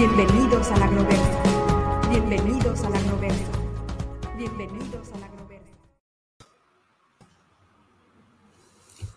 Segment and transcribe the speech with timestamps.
[0.00, 1.38] Bienvenidos al agroverso.
[2.08, 3.52] Bienvenidos al agroverso.
[4.38, 5.76] Bienvenidos al agroverso.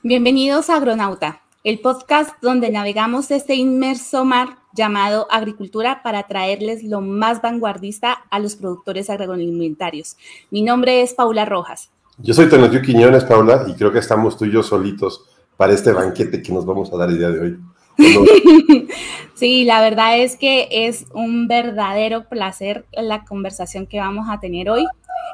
[0.03, 6.99] Bienvenidos a Agronauta, el podcast donde navegamos este inmerso mar llamado agricultura para traerles lo
[6.99, 10.17] más vanguardista a los productores agroalimentarios.
[10.51, 11.91] Mi nombre es Paula Rojas.
[12.17, 15.23] Yo soy Tonatiu Quiñones, Paula, y creo que estamos tú y yo solitos
[15.55, 17.59] para este banquete que nos vamos a dar el día de hoy.
[19.35, 24.69] Sí, la verdad es que es un verdadero placer la conversación que vamos a tener
[24.69, 24.85] hoy.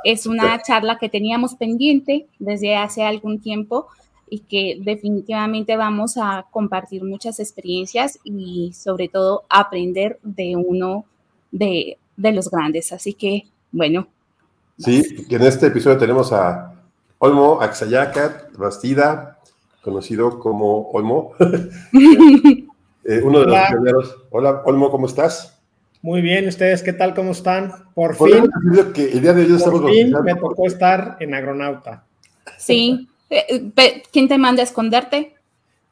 [0.04, 3.88] Es una charla que teníamos pendiente desde hace algún tiempo
[4.30, 11.06] y que definitivamente vamos a compartir muchas experiencias y sobre todo aprender de uno
[11.52, 12.94] de, los grandes.
[12.94, 14.08] Así que, bueno.
[14.78, 16.74] Sí, en este episodio tenemos a
[17.18, 19.39] Olmo Axayacat Bastida,
[19.82, 21.34] conocido como Olmo.
[23.06, 24.18] Eh, uno de los primeros.
[24.30, 25.60] Hola, Olmo, ¿cómo estás?
[26.02, 27.16] Muy bien, ¿ustedes qué tal?
[27.16, 27.72] ¿Cómo están?
[27.96, 28.48] Por fin.
[28.94, 32.06] Que el día de hoy por fin me tocó estar en Agronauta.
[32.58, 33.72] Sí, eh,
[34.12, 35.34] ¿Quién te manda a esconderte?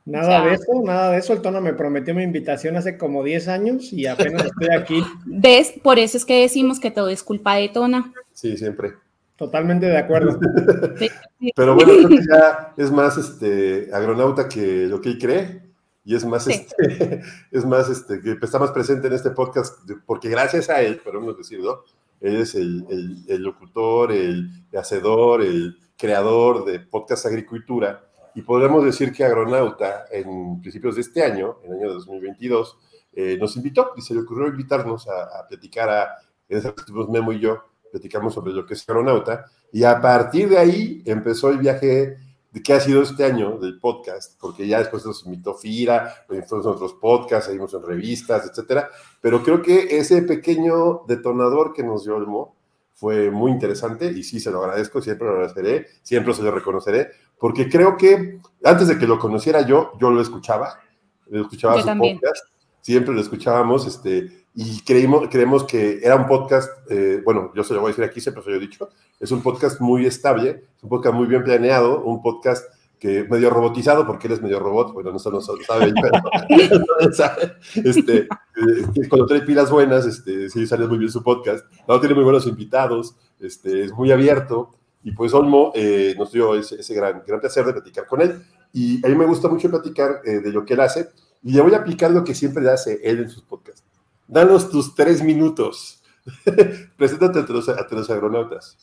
[0.05, 1.33] Nada de eso, nada de eso.
[1.33, 5.03] El tono me prometió mi invitación hace como 10 años y apenas estoy aquí.
[5.25, 5.73] ¿Ves?
[5.83, 8.13] Por eso es que decimos que todo es culpa de Tona.
[8.31, 8.93] Sí, siempre.
[9.37, 10.39] Totalmente de acuerdo.
[11.55, 15.61] Pero bueno, creo que ya es más este agronauta que lo que él cree
[16.03, 17.21] y es más este,
[17.51, 21.37] es más este que está más presente en este podcast porque gracias a él, podemos
[21.37, 21.85] decirlo,
[22.19, 22.85] él es el,
[23.27, 30.61] el locutor, el hacedor, el creador de Podcast Agricultura, y podemos decir que Agronauta, en
[30.61, 32.77] principios de este año, en el año 2022,
[33.13, 36.17] eh, nos invitó y se le ocurrió invitarnos a, a platicar a,
[36.47, 36.71] en ese
[37.09, 37.63] Memo y yo,
[37.97, 42.17] platicamos sobre lo que es Agronauta, y a partir de ahí empezó el viaje
[42.61, 46.69] qué ha sido este año del podcast, porque ya después nos invitó Fira, nos a
[46.69, 48.89] otros podcasts, seguimos en revistas, etcétera,
[49.21, 52.55] pero creo que ese pequeño detonador que nos dio el Mo
[52.93, 57.09] fue muy interesante y sí, se lo agradezco, siempre lo agradeceré, siempre se lo reconoceré,
[57.37, 60.79] porque creo que antes de que lo conociera yo, yo lo escuchaba,
[61.27, 62.45] lo escuchaba su podcast,
[62.87, 67.73] siempre lo escuchábamos, este, y creímos, creemos que era un podcast, eh, bueno, yo se
[67.73, 68.87] lo voy a decir aquí, siempre se lo he dicho,
[69.19, 72.63] es un podcast muy estable, es un podcast muy bien planeado, un podcast
[72.97, 77.51] que medio robotizado, porque él es medio robot, bueno, no, no sabe, pero
[77.83, 82.15] este, eh, cuando trae pilas buenas, este, sí sale muy bien su podcast, no, tiene
[82.15, 84.71] muy buenos invitados, este, es muy abierto,
[85.03, 89.05] y pues Olmo eh, nos dio ese, gran, gran placer de platicar con él, y
[89.05, 91.09] a mí me gusta mucho platicar de lo que él hace,
[91.43, 93.83] y le voy a aplicar lo que siempre hace él en sus podcasts.
[94.27, 96.03] Danos tus tres minutos.
[96.97, 98.77] Preséntate a los, a los agronautas.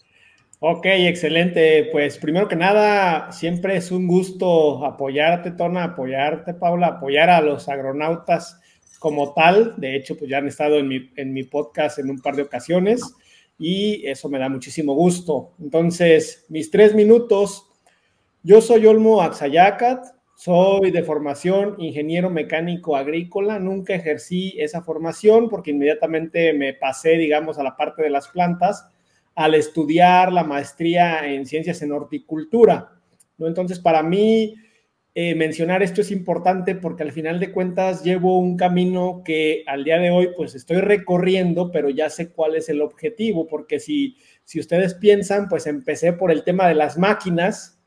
[0.61, 1.89] Ok, excelente.
[1.93, 7.69] Pues primero que nada, siempre es un gusto apoyarte, Tona, apoyarte, Paula, apoyar a los
[7.69, 8.59] agronautas
[8.99, 9.75] como tal.
[9.77, 12.43] De hecho, pues ya han estado en mi, en mi podcast en un par de
[12.43, 13.03] ocasiones
[13.59, 15.53] y eso me da muchísimo gusto.
[15.61, 17.69] Entonces, mis tres minutos.
[18.43, 23.59] Yo soy Olmo Axayacat, soy de formación ingeniero mecánico agrícola.
[23.59, 28.89] Nunca ejercí esa formación porque inmediatamente me pasé, digamos, a la parte de las plantas
[29.35, 32.93] al estudiar la maestría en ciencias en horticultura.
[33.39, 33.47] ¿no?
[33.47, 34.55] Entonces, para mí,
[35.17, 39.85] eh, mencionar esto es importante porque al final de cuentas llevo un camino que al
[39.85, 44.17] día de hoy pues estoy recorriendo, pero ya sé cuál es el objetivo, porque si,
[44.45, 47.79] si ustedes piensan, pues empecé por el tema de las máquinas,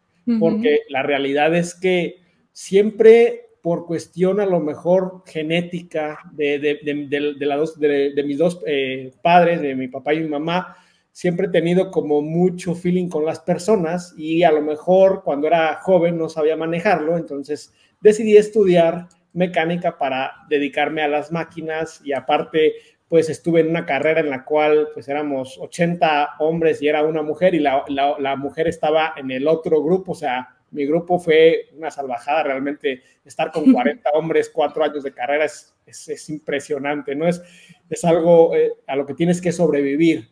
[0.41, 2.17] porque la realidad es que
[2.57, 9.61] siempre por cuestión a lo mejor genética de, de, de, de mis dos eh, padres,
[9.61, 10.75] de mi papá y mi mamá,
[11.11, 15.75] siempre he tenido como mucho feeling con las personas y a lo mejor cuando era
[15.75, 17.71] joven no sabía manejarlo, entonces
[18.01, 22.73] decidí estudiar mecánica para dedicarme a las máquinas y aparte
[23.07, 27.21] pues estuve en una carrera en la cual pues éramos 80 hombres y era una
[27.21, 31.69] mujer y la, la, mujer estaba en el otro grupo, o sea, mi grupo fue
[31.75, 37.27] una salvajada, realmente estar con 40 hombres, cuatro años de carrera es, es, impresionante, ¿no?
[37.27, 37.41] Es,
[37.89, 40.29] es algo eh, a lo que tienes que sobrevivir.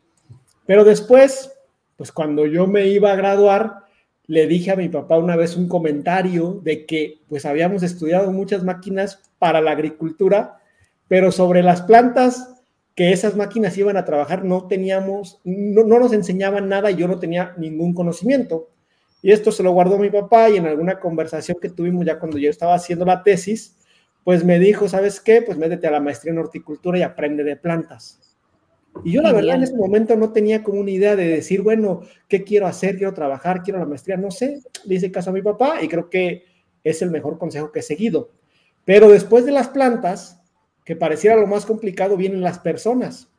[0.66, 1.52] Pero después,
[1.96, 3.86] pues cuando yo me iba a graduar,
[4.28, 8.64] le dije a mi papá una vez un comentario de que pues habíamos estudiado muchas
[8.64, 10.58] máquinas para la agricultura,
[11.08, 12.56] pero sobre las plantas
[12.96, 17.08] que esas máquinas iban a trabajar, no teníamos, no, no nos enseñaban nada y yo
[17.08, 18.70] no tenía ningún conocimiento.
[19.22, 22.38] Y esto se lo guardó mi papá y en alguna conversación que tuvimos ya cuando
[22.38, 23.76] yo estaba haciendo la tesis,
[24.24, 25.42] pues me dijo, ¿sabes qué?
[25.42, 28.20] Pues métete a la maestría en horticultura y aprende de plantas.
[29.04, 32.02] Y yo la verdad en ese momento no tenía como una idea de decir, bueno,
[32.28, 32.98] ¿qué quiero hacer?
[32.98, 34.62] Quiero trabajar, quiero la maestría, no sé.
[34.86, 36.46] Le hice caso a mi papá y creo que
[36.84, 38.32] es el mejor consejo que he seguido.
[38.86, 40.42] Pero después de las plantas,
[40.86, 43.30] que pareciera lo más complicado, vienen las personas.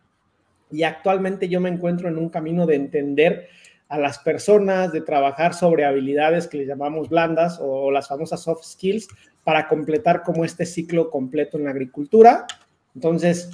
[0.70, 3.49] Y actualmente yo me encuentro en un camino de entender
[3.88, 8.64] a las personas, de trabajar sobre habilidades que le llamamos blandas o las famosas soft
[8.64, 9.08] skills
[9.44, 12.46] para completar como este ciclo completo en la agricultura.
[12.94, 13.50] Entonces,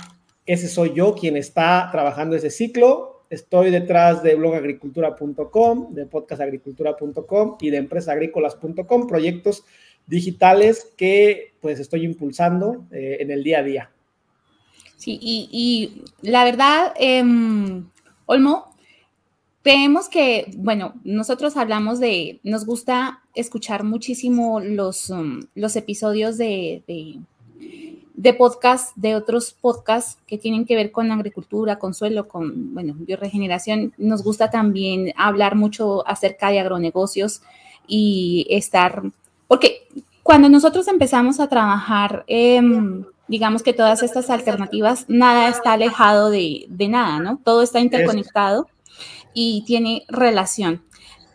[0.47, 3.25] ese soy yo quien está trabajando ese ciclo.
[3.29, 9.65] Estoy detrás de blogagricultura.com, de podcastagricultura.com y de empresagrícolas.com, proyectos
[10.07, 13.91] digitales que pues estoy impulsando eh, en el día a día.
[14.97, 17.89] Sí, y, la verdad, em,
[18.27, 18.72] Olmo,
[19.63, 26.83] creemos que, bueno, nosotros hablamos de, nos gusta escuchar muchísimo los, um, los episodios de,
[28.15, 32.95] de, podcast, de otros podcasts que tienen que ver con agricultura, con suelo, con, bueno,
[32.97, 33.93] bioregeneración.
[33.99, 37.43] Nos gusta también hablar mucho acerca de agronegocios
[37.87, 39.03] y estar,
[39.49, 39.89] porque
[40.23, 42.25] cuando nosotros empezamos a trabajar,
[43.27, 47.41] digamos que todas estas alternativas, nada está alejado de, de nada, ¿no?
[47.43, 48.69] Todo está interconectado
[49.35, 50.83] y tiene relación.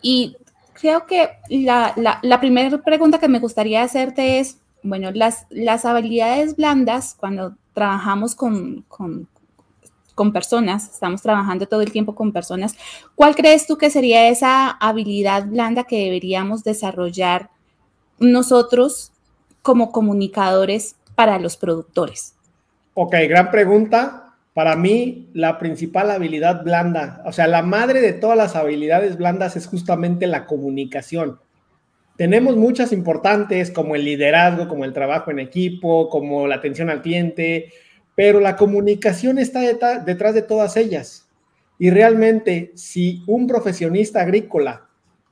[0.01, 0.37] Y
[0.73, 6.55] creo que la, la, primera pregunta que me gustaría hacerte es, bueno, las, las habilidades
[6.55, 9.27] blandas, cuando trabajamos con, con,
[10.15, 12.75] con, personas, estamos trabajando todo el tiempo con personas,
[13.15, 17.49] ¿cuál crees tú que sería esa habilidad blanda que deberíamos desarrollar
[18.19, 19.11] nosotros
[19.61, 22.35] como comunicadores para los productores?
[22.93, 24.26] Ok, gran pregunta.
[24.57, 29.55] Para mí, la principal habilidad blanda, o sea, la madre de todas las habilidades blandas
[29.55, 31.39] es justamente la comunicación.
[32.15, 37.03] Tenemos muchas importantes como el liderazgo, como el trabajo en equipo, como la atención al
[37.03, 37.71] cliente,
[38.15, 39.59] pero la comunicación está
[39.99, 41.29] detrás de todas ellas.
[41.77, 44.87] Y realmente, si un profesionista agrícola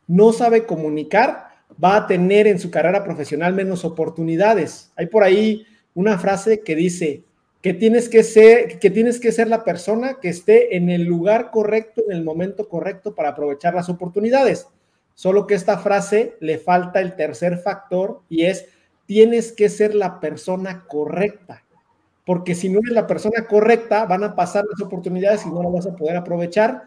[0.05, 1.47] no sabe comunicar,
[1.83, 4.91] va a tener en su carrera profesional menos oportunidades.
[4.95, 7.23] Hay por ahí una frase que dice,
[7.65, 11.49] que tienes que ser, que tienes que ser la persona que esté en el lugar
[11.49, 14.67] correcto, en el momento correcto para aprovechar las oportunidades.
[15.15, 18.67] Solo que esta frase le falta el tercer factor y es
[19.07, 21.63] tienes que ser la persona correcta.
[22.23, 25.73] Porque si no eres la persona correcta, van a pasar las oportunidades y no las
[25.73, 26.83] vas a poder aprovechar.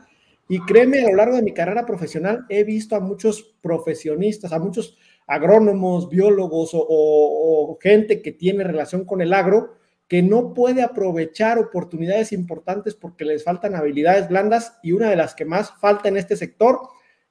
[0.49, 4.61] Y créeme, a lo largo de mi carrera profesional he visto a muchos profesionistas, a
[4.61, 4.97] muchos
[5.27, 9.78] agrónomos, biólogos o, o gente que tiene relación con el agro,
[10.09, 15.35] que no puede aprovechar oportunidades importantes porque les faltan habilidades blandas y una de las
[15.35, 16.81] que más falta en este sector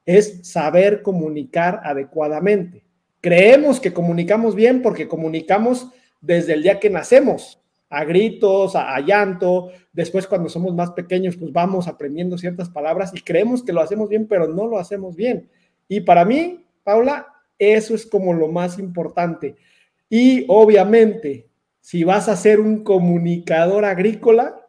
[0.05, 2.83] es saber comunicar adecuadamente.
[3.19, 5.89] Creemos que comunicamos bien porque comunicamos
[6.21, 7.59] desde el día que nacemos,
[7.89, 13.21] a gritos, a, llanto, después cuando somos más pequeños pues vamos aprendiendo ciertas palabras y
[13.21, 15.49] creemos que lo hacemos bien, pero no lo hacemos bien.
[15.87, 17.27] Y para mí, Paula,
[17.57, 19.55] eso es como lo más importante.
[20.09, 21.46] Y obviamente
[21.87, 24.67] si vas a ser un comunicador agrícola,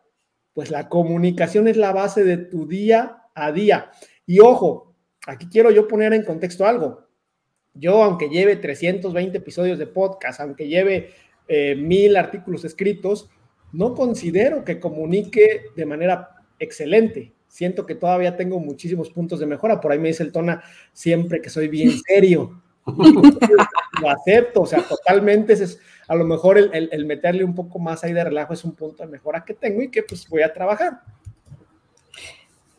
[0.54, 3.90] pues la comunicación es la base de tu día a día.
[4.24, 4.94] Y ojo,
[5.26, 7.08] aquí quiero yo poner en contexto algo.
[7.74, 11.10] Yo, aunque lleve 320 episodios de podcast, aunque lleve
[11.48, 13.28] eh, mil artículos escritos,
[13.72, 17.34] no considero que comunique de manera excelente.
[17.48, 19.80] Siento que todavía tengo muchísimos puntos de mejora.
[19.80, 22.62] Por ahí me dice el Tona siempre que soy bien serio.
[22.96, 25.78] Lo acepto, o sea, totalmente es
[26.08, 29.10] a lo mejor el, meterle un poco más ahí de relajo es un punto de
[29.10, 31.02] mejora que tengo y que pues voy a trabajar.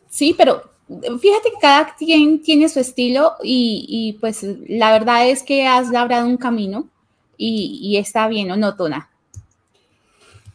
[0.08, 5.66] Sí, pero fíjate que cada quien tiene su estilo y, pues la verdad es que
[5.66, 6.88] has labrado un camino
[7.36, 9.08] y, está bien, ¿o no, Tona?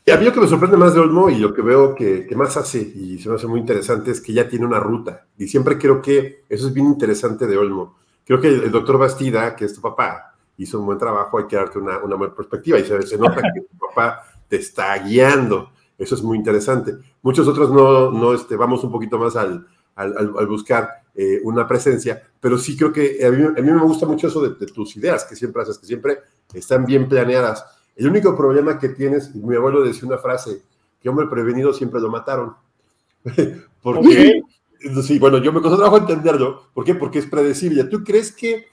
[0.05, 2.27] Y a mí lo que me sorprende más de Olmo y lo que veo que,
[2.27, 5.25] que, más hace y se me hace muy interesante es que ya tiene una ruta.
[5.35, 7.95] Y siempre creo que eso es bien interesante de Olmo
[8.25, 11.55] creo que el doctor Bastida, que es tu papá, hizo un buen trabajo, hay que
[11.55, 15.71] darte una, una buena perspectiva y se, nota que tu papá te está guiando.
[15.97, 16.95] Eso es muy interesante.
[17.21, 19.65] Muchos otros no, no este, vamos un poquito más al,
[19.95, 23.81] al, al buscar eh, una presencia, pero sí creo que a mí, a mí me
[23.83, 26.19] gusta mucho eso de, tus ideas que siempre haces, que siempre
[26.53, 27.65] están bien planeadas.
[27.95, 30.63] El único problema que tienes, mi abuelo decía una frase,
[31.01, 32.55] que hombre prevenido siempre lo mataron.
[33.81, 34.41] Porque
[35.03, 36.63] Sí, bueno, yo me costó trabajo entenderlo.
[36.73, 36.95] ¿Por qué?
[36.95, 37.85] Porque es predecible.
[37.85, 38.67] ¿Tú crees que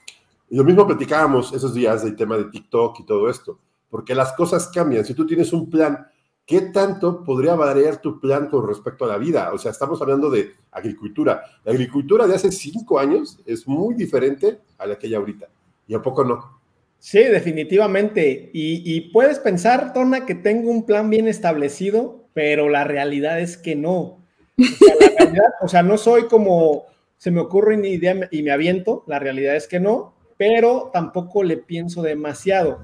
[0.49, 3.59] lo mismo platicábamos esos días del tema de TikTok y todo esto?
[3.89, 5.05] Porque las cosas cambian.
[5.05, 6.07] Si tú tienes un plan
[6.45, 9.51] ¿qué tanto podría variar tu plan con respecto a la vida?
[9.53, 11.43] O sea, estamos hablando de agricultura.
[11.63, 15.47] La agricultura de hace cinco años es muy diferente a la que hay ahorita.
[15.87, 16.61] ¿Y a poco no?
[16.99, 18.49] Sí, definitivamente.
[18.53, 23.75] Y, puedes pensar, Tona, que tengo un plan bien establecido, pero la realidad es que
[23.75, 24.22] no.
[25.61, 26.85] O sea, no soy como
[27.17, 31.43] se me ocurre una idea y me aviento, la realidad es que no, pero tampoco
[31.43, 32.81] le pienso demasiado.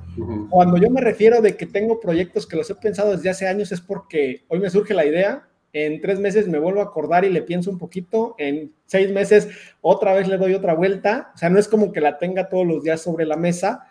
[0.50, 3.72] Cuando yo me refiero de que tengo proyectos que los he pensado desde hace años
[3.72, 7.30] es porque hoy me surge la idea, en tres meses me vuelvo a acordar y
[7.30, 9.50] le pienso un poquito, en seis meses
[9.82, 12.66] otra vez le doy otra vuelta, o sea, no es como que la tenga todos
[12.66, 13.88] los días sobre la mesa,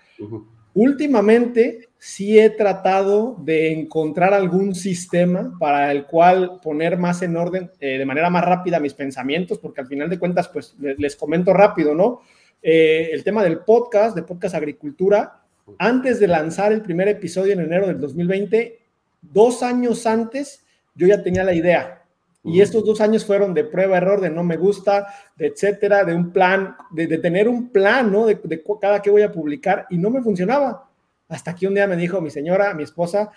[0.75, 7.71] Últimamente sí he tratado de encontrar algún sistema para el cual poner más en orden
[7.81, 11.53] eh, de manera más rápida mis pensamientos, porque al final de cuentas, pues les, comento
[11.53, 12.21] rápido, ¿no?
[12.63, 15.43] Eh, el tema del podcast, de Podcast Agricultura,
[15.79, 18.79] antes de lanzar el primer episodio en enero del 2020,
[19.21, 20.65] dos años antes,
[20.95, 22.03] yo ya tenía la idea.
[22.45, 26.15] Y estos dos años fueron de prueba, error, de no me gusta, de etcétera, de
[26.15, 28.27] un plan, de, tener un plan, ¿no?
[28.27, 28.41] De,
[28.81, 30.88] cada que voy a publicar y no me funcionaba.
[31.29, 33.31] Hasta que un día me dijo mi señora, mi esposa,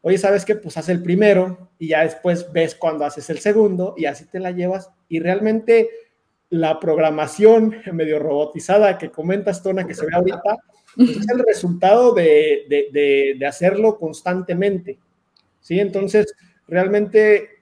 [0.00, 0.56] oye, ¿sabes qué?
[0.56, 4.40] Pues haz el primero y ya después ves cuando haces el segundo y así te
[4.40, 4.90] la llevas.
[5.08, 5.90] Y realmente
[6.50, 10.56] la programación medio robotizada que comentas, Tona, que se ve ahorita,
[10.96, 14.98] pues es el resultado de, de, de hacerlo constantemente.
[15.60, 15.80] ¿Sí?
[15.80, 16.34] Entonces,
[16.68, 17.54] realmente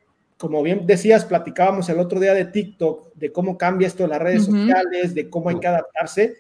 [0.43, 4.21] como bien decías, platicábamos el otro día de TikTok, de cómo cambia esto de las
[4.21, 6.35] redes sociales, de cómo hay que adaptarse.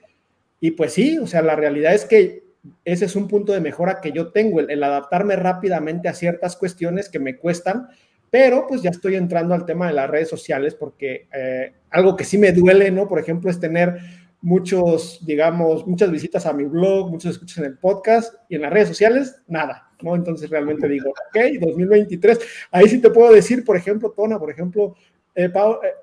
[0.59, 2.43] Y pues sí, o sea, la realidad es que
[2.85, 7.09] ese es un punto de mejora que yo tengo, el, adaptarme rápidamente a ciertas cuestiones
[7.09, 7.89] que me cuestan,
[8.31, 12.25] pero pues ya estoy entrando al tema de las redes sociales porque eh, algo que
[12.25, 13.07] sí me duele, ¿no?
[13.09, 13.99] Por ejemplo, es tener
[14.41, 18.73] muchos, digamos, muchas visitas a mi blog, muchos escuchas en el podcast y en las
[18.73, 19.93] redes sociales, nada.
[20.03, 20.15] ¿no?
[20.15, 22.39] Entonces realmente digo, ok, 2023,
[22.73, 24.97] ahí sí te puedo decir, por ejemplo, Tona, por ejemplo,
[25.35, 25.51] eh,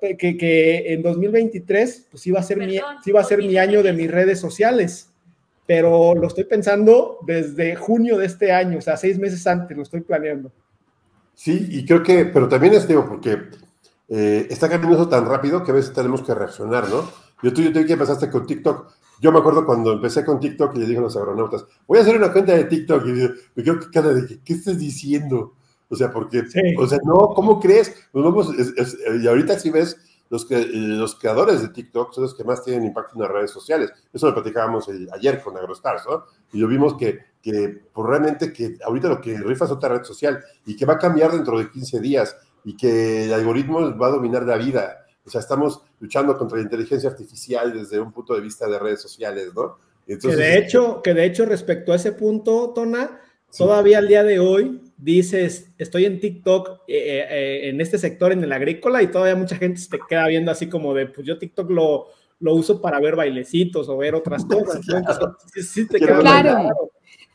[0.02, 3.82] eh, que, que, en 2023, pues iba a ser, mi, iba a ser mi año
[3.82, 5.09] de mis redes sociales,
[5.70, 9.84] pero lo estoy pensando desde junio de este año, o sea, seis meses antes lo
[9.84, 10.50] estoy planeando.
[11.32, 13.38] Sí, y creo que, pero también es, digo, porque
[14.08, 17.08] eh, está cambiando tan rápido que a veces tenemos que reaccionar, ¿no?
[17.40, 20.80] Yo tú, yo que empezaste con TikTok, yo me acuerdo cuando empecé con TikTok y
[20.80, 23.06] le dije a los agronautas, voy a hacer una cuenta de TikTok.
[23.06, 23.12] Y
[23.54, 25.54] me quedo que de ¿qué estás diciendo?
[25.88, 26.42] O sea, porque,
[26.78, 27.94] o sea, no, ¿cómo crees?
[28.12, 28.52] Nos vamos,
[29.22, 29.96] y ahorita si ves,
[30.30, 33.50] los, que, los creadores de TikTok son los que más tienen impacto en las redes
[33.50, 33.92] sociales.
[34.12, 36.24] Eso lo platicábamos ayer con AgroStars, ¿no?
[36.52, 40.04] Y lo vimos que, que pues realmente que ahorita lo que rifa es otra red
[40.04, 44.06] social y que va a cambiar dentro de 15 días y que el algoritmo va
[44.06, 48.34] a dominar la vida o sea, estamos luchando contra la inteligencia artificial desde un punto
[48.34, 49.78] de vista de redes sociales, ¿no?
[50.06, 53.20] Entonces, que, de hecho, que de hecho, respecto a ese punto, Tona,
[53.56, 58.32] todavía al día de hoy dices, estoy en TikTok eh, eh, eh, en este sector,
[58.32, 61.26] en el agrícola, y todavía mucha gente se te queda viendo así como de, pues
[61.26, 62.08] yo TikTok lo,
[62.40, 64.80] lo uso para ver bailecitos o ver otras cosas.
[65.54, 66.68] sí, te queda claro.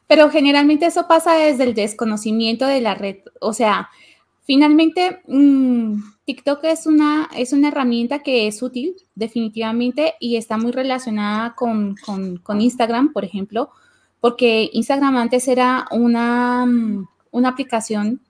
[0.07, 3.17] Pero generalmente eso pasa desde el desconocimiento de la red.
[3.41, 3.89] O sea,
[4.43, 5.95] finalmente, mmm,
[6.25, 11.95] TikTok es una, es una herramienta que es útil, definitivamente, y está muy relacionada con,
[12.59, 13.69] Instagram, por ejemplo,
[14.19, 16.67] porque Instagram antes era una,
[17.35, 18.21] una aplicación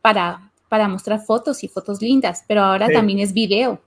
[0.00, 3.80] para, para mostrar fotos y fotos lindas, pero ahora también es video.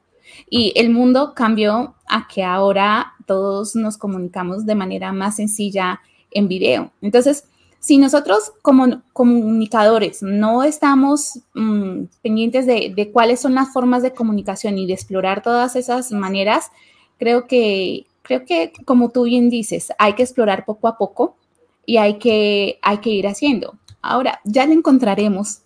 [0.50, 6.50] Y el mundo cambió a que ahora todos nos comunicamos de manera más sencilla en
[6.50, 6.91] video.
[7.01, 7.45] Entonces,
[7.79, 14.77] si nosotros como comunicadores no estamos mm, pendientes de, cuáles son las formas de comunicación
[14.77, 16.69] y de explorar todas esas maneras,
[17.17, 21.38] creo que, creo que como tú bien dices, hay que explorar poco a poco
[21.85, 23.77] y hay que, hay que ir haciendo.
[24.03, 25.62] Ahora, ya le encontraremos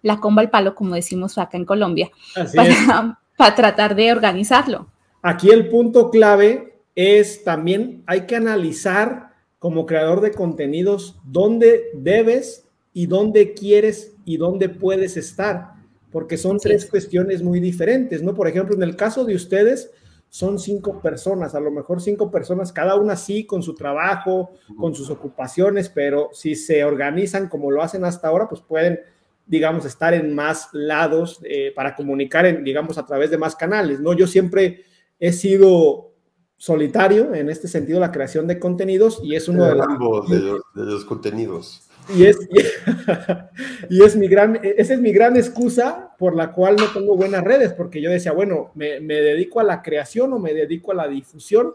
[0.00, 2.10] la comba al palo, como decimos acá en Colombia,
[2.54, 4.88] para, para tratar de organizarlo.
[5.20, 12.64] Aquí el punto clave es también hay que analizar como creador de contenidos dónde debes
[12.92, 15.74] y dónde quieres y dónde puedes estar,
[16.10, 18.34] porque son tres cuestiones muy diferentes, ¿no?
[18.34, 19.90] Por ejemplo, en el caso de ustedes,
[20.32, 24.94] son cinco personas, a lo mejor cinco personas, cada una sí con su trabajo, con
[24.94, 28.98] sus ocupaciones, pero si se organizan como lo hacen hasta ahora, pues pueden,
[29.44, 34.00] digamos, estar en más lados eh, para comunicar, en, digamos, a través de más canales,
[34.00, 34.14] ¿no?
[34.14, 34.84] Yo siempre
[35.20, 36.14] he sido
[36.56, 41.04] solitario en este sentido la creación de contenidos y es uno de, los, de, los,
[41.04, 41.90] contenidos.
[42.14, 42.38] Y es,
[43.90, 47.44] y, es mi gran, esa es mi gran excusa por la cual no tengo buenas
[47.44, 50.96] redes, porque yo decía, bueno, me, me dedico a la creación o me dedico a
[50.96, 51.74] la difusión,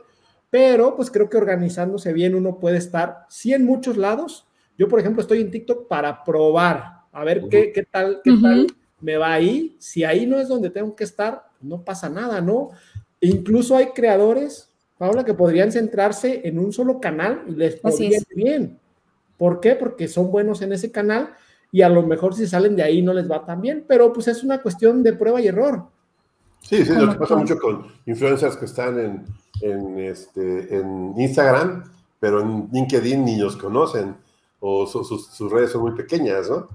[0.50, 4.48] pero pues creo que organizándose bien uno puede estar, sí en muchos lados.
[4.78, 8.68] Yo, por ejemplo, estoy en TikTok para probar, a ver qué, qué tal, qué tal
[9.00, 9.76] me va ahí.
[9.80, 12.70] Si ahí no es donde tengo que estar, no pasa nada, ¿no?
[13.22, 18.36] Incluso hay creadores, Paula, que podrían centrarse en un solo canal y les podría ir
[18.36, 18.80] bien.
[19.38, 19.76] ¿Por qué?
[19.76, 21.34] Porque son buenos en ese canal
[21.72, 24.28] y a lo mejor si salen de ahí no les va tan bien, pero pues
[24.28, 25.86] es una cuestión de prueba y error.
[26.62, 29.26] Sí, sí, lo que pasa mucho con influencers que están en,
[29.62, 31.84] en, este, en Instagram,
[32.20, 34.16] pero en LinkedIn ni los conocen
[34.60, 36.68] o sus redes son muy pequeñas, ¿no?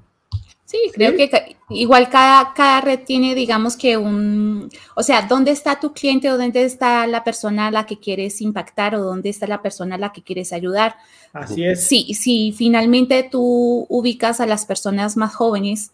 [0.72, 5.78] Sí, creo que igual cada, cada red tiene, digamos que un, o sea, ¿dónde está
[5.78, 9.46] tu cliente o dónde está la persona a la que quieres impactar o dónde está
[9.46, 10.96] la persona a la que quieres ayudar?
[11.34, 11.86] Así es.
[11.86, 15.90] Sí, si finalmente tú ubicas a las personas más jóvenes,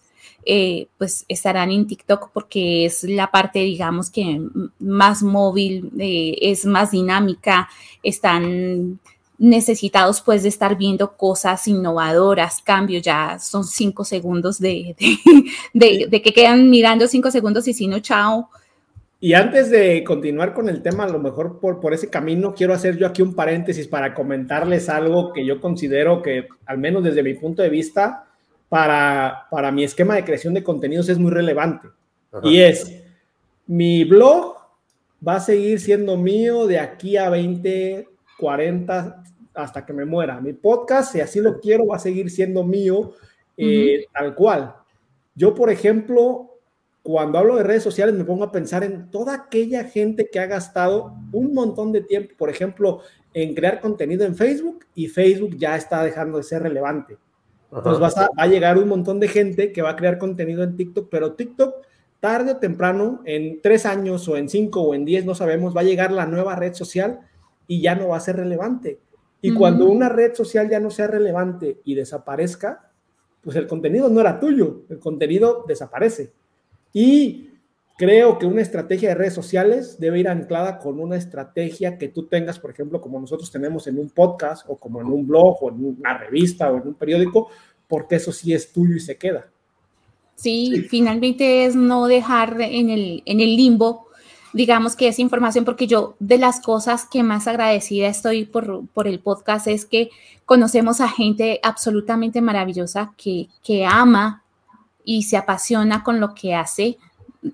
[0.46, 4.40] eh, pues estarán en TikTok porque es la parte, digamos que
[4.78, 7.68] más móvil, eh, es más dinámica,
[8.04, 9.00] están
[9.38, 14.96] necesitados pues de estar viendo cosas innovadoras, cambios, ya son cinco segundos de,
[15.72, 18.50] de, que quedan mirando cinco segundos y si no, chao.
[19.20, 22.72] Y antes de continuar con el tema, a lo mejor por, por ese camino, quiero
[22.72, 27.22] hacer yo aquí un paréntesis para comentarles algo que yo considero que, al menos desde
[27.22, 28.26] mi punto de vista,
[28.68, 31.88] para, para mi esquema de creación de contenidos es muy relevante.
[32.42, 33.02] Y es,
[33.66, 34.56] mi blog
[35.26, 39.22] va a seguir siendo mío de aquí a 20, 40,
[39.54, 40.40] hasta que me muera.
[40.40, 43.12] Mi podcast, si así lo quiero, va a seguir siendo mío
[43.56, 44.74] eh, tal cual.
[45.34, 46.58] Yo, por ejemplo,
[47.02, 50.46] cuando hablo de redes sociales, me pongo a pensar en toda aquella gente que ha
[50.46, 53.00] gastado un montón de tiempo, por ejemplo,
[53.34, 57.18] en crear contenido en Facebook y Facebook ya está dejando de ser relevante.
[57.70, 60.62] Entonces vas a, va a llegar un montón de gente que va a crear contenido
[60.62, 61.74] en TikTok, pero TikTok
[62.20, 65.82] tarde o temprano, en tres años o en cinco o en diez, no sabemos, va
[65.82, 67.20] a llegar la nueva red social
[67.68, 68.98] y ya no va a ser relevante.
[69.40, 72.90] Y cuando una red social ya no sea relevante y desaparezca,
[73.40, 76.32] pues el contenido no era tuyo, el contenido desaparece.
[76.92, 77.50] Y
[77.96, 82.24] creo que una estrategia de redes sociales debe ir anclada con una estrategia que tú
[82.24, 85.70] tengas, por ejemplo, como nosotros tenemos en un podcast o como en un blog o
[85.70, 87.48] en una revista o en un periódico,
[87.86, 89.48] porque eso sí es tuyo y se queda.
[90.34, 94.07] Sí, finalmente es no dejar en el, en el limbo
[94.52, 99.06] digamos que esa información, porque yo de las cosas que más agradecida estoy por, por
[99.06, 100.10] el podcast es que
[100.44, 104.42] conocemos a gente absolutamente maravillosa que, que ama
[105.04, 106.98] y se apasiona con lo que hace.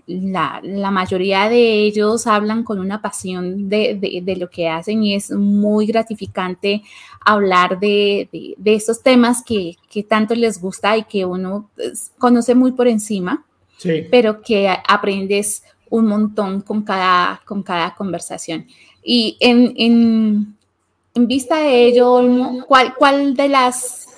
[0.06, 5.02] La, la mayoría de ellos hablan con una pasión de, de, de, lo que hacen
[5.04, 6.82] y es muy gratificante
[7.20, 12.54] hablar de, de estos temas que, que, tanto les gusta y que uno pues, conoce
[12.54, 13.44] muy por encima,
[13.76, 14.06] sí.
[14.10, 18.66] pero que aprendes un montón con cada, con cada conversación.
[19.02, 20.56] Y en, en,
[21.14, 22.20] en vista de ello,
[22.66, 24.08] ¿cuál, ¿cuál, de las,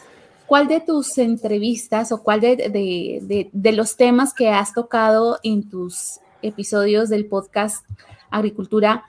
[0.47, 5.69] cuál de tus entrevistas o cuál de, de, de, los temas que has tocado en
[5.69, 7.85] tus episodios del podcast
[8.31, 9.05] Agricultura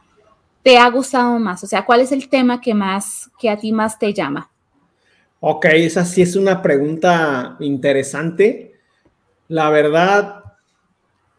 [0.61, 1.63] te ha gustado más?
[1.63, 4.49] O sea, ¿cuál es el tema que más, que a ti más te llama?
[5.39, 8.73] Ok, esa sí es una pregunta interesante.
[9.47, 10.36] La verdad,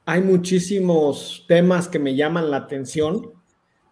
[0.08, 3.30] hay muchísimos temas que me llaman la atención.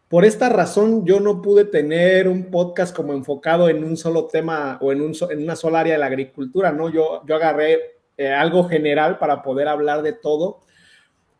[0.08, 4.78] Por esta razón, yo no pude tener un podcast como enfocado en un solo tema
[4.80, 6.88] o en, un, en una sola área de la agricultura, ¿no?
[6.88, 10.60] Yo, yo agarré eh, algo general para poder hablar de todo.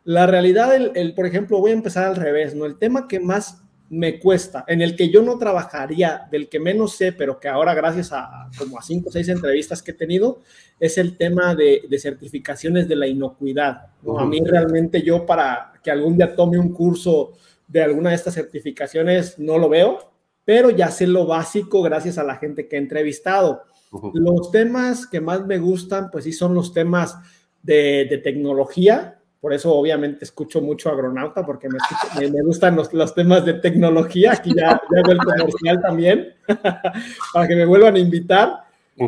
[0.03, 2.65] La realidad, el, el, por ejemplo, voy a empezar al revés, ¿no?
[2.65, 6.95] El tema que más me cuesta, en el que yo no trabajaría, del que menos
[6.95, 10.41] sé, pero que ahora gracias a como a cinco o seis entrevistas que he tenido,
[10.79, 13.87] es el tema de, de certificaciones de la inocuidad.
[14.03, 14.19] ¿no?
[14.19, 17.33] A mí realmente yo para que algún día tome un curso
[17.67, 20.11] de alguna de estas certificaciones no lo veo,
[20.43, 23.63] pero ya sé lo básico gracias a la gente que he entrevistado.
[23.91, 24.11] Uh -huh.
[24.15, 27.15] Los temas que más me gustan, pues sí, son los temas
[27.63, 32.75] de, de tecnología, por eso obviamente escucho mucho agronauta, porque me, escucho, me, me gustan
[32.75, 34.33] los, los, temas de tecnología.
[34.33, 36.35] Aquí ya, ya hago el comercial también,
[37.33, 38.63] para que me vuelvan a invitar.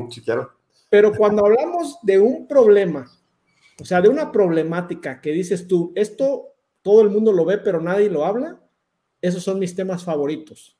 [0.09, 0.51] Sí, claro.
[0.89, 3.09] Pero cuando hablamos de un problema,
[3.79, 7.81] o sea, de una problemática que dices tú, esto todo el mundo lo ve, pero
[7.81, 8.59] nadie lo habla,
[9.21, 10.77] esos son mis temas favoritos.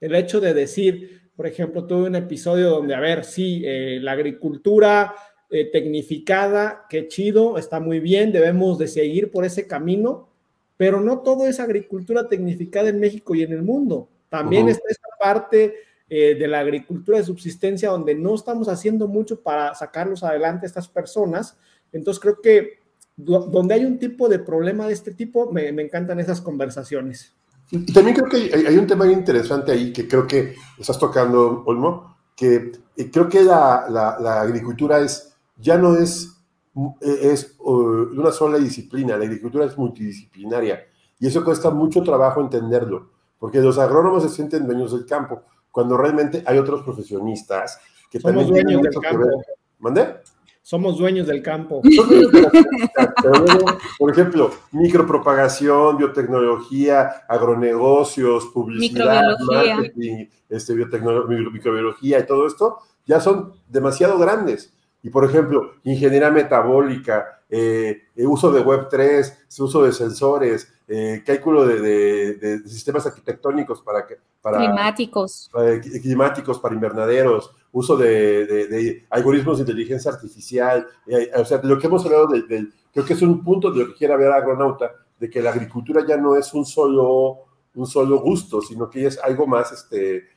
[0.00, 4.12] El hecho de decir, por ejemplo, tuve un episodio donde, a ver, sí, eh, la
[4.12, 5.14] agricultura
[5.54, 10.30] eh, tecnificada, qué chido, está muy bien, debemos de seguir por ese camino,
[10.78, 14.08] pero no todo es agricultura tecnificada en México y en el mundo.
[14.30, 14.70] También uh -huh.
[14.70, 15.74] está esa parte
[16.08, 20.68] eh, de la agricultura de subsistencia donde no estamos haciendo mucho para sacarlos adelante a
[20.68, 21.58] estas personas.
[21.92, 22.78] Entonces creo que
[23.14, 27.34] donde hay un tipo de problema de este tipo, me, me encantan esas conversaciones.
[27.70, 31.62] Y también creo que hay, hay, un tema interesante ahí que creo que estás tocando,
[31.66, 32.72] Olmo, que
[33.12, 36.42] creo que la, la, la agricultura es ya no es
[37.00, 40.86] es una sola disciplina, la agricultura es multidisciplinaria
[41.18, 45.96] y eso cuesta mucho trabajo entenderlo, porque los agrónomos se sienten dueños del campo, cuando
[45.96, 47.78] realmente hay otros profesionistas
[48.10, 49.26] que Somos también dueños del campo.
[49.78, 50.16] ¿Mande?
[50.62, 51.82] Somos dueños del campo.
[53.98, 64.18] por ejemplo, micropropagación, biotecnología, agronegocios, publicidad, marketing, este, microbiología y todo esto, ya son demasiado
[64.18, 64.72] grandes.
[65.02, 72.60] Y por ejemplo, ingeniería metabólica, eh, uso de Web3, uso de sensores, eh, cálculo de,
[72.66, 74.18] sistemas arquitectónicos para que...
[74.40, 75.50] Para, climáticos.
[76.02, 80.86] climáticos para invernaderos, uso de, algoritmos de inteligencia artificial.
[81.06, 82.72] Eh, o sea, lo que hemos hablado del...
[82.92, 86.04] Creo que es un punto de lo que quiere ver Agronauta, de que la agricultura
[86.06, 90.28] ya no es un solo, un solo gusto, sino que es algo más este,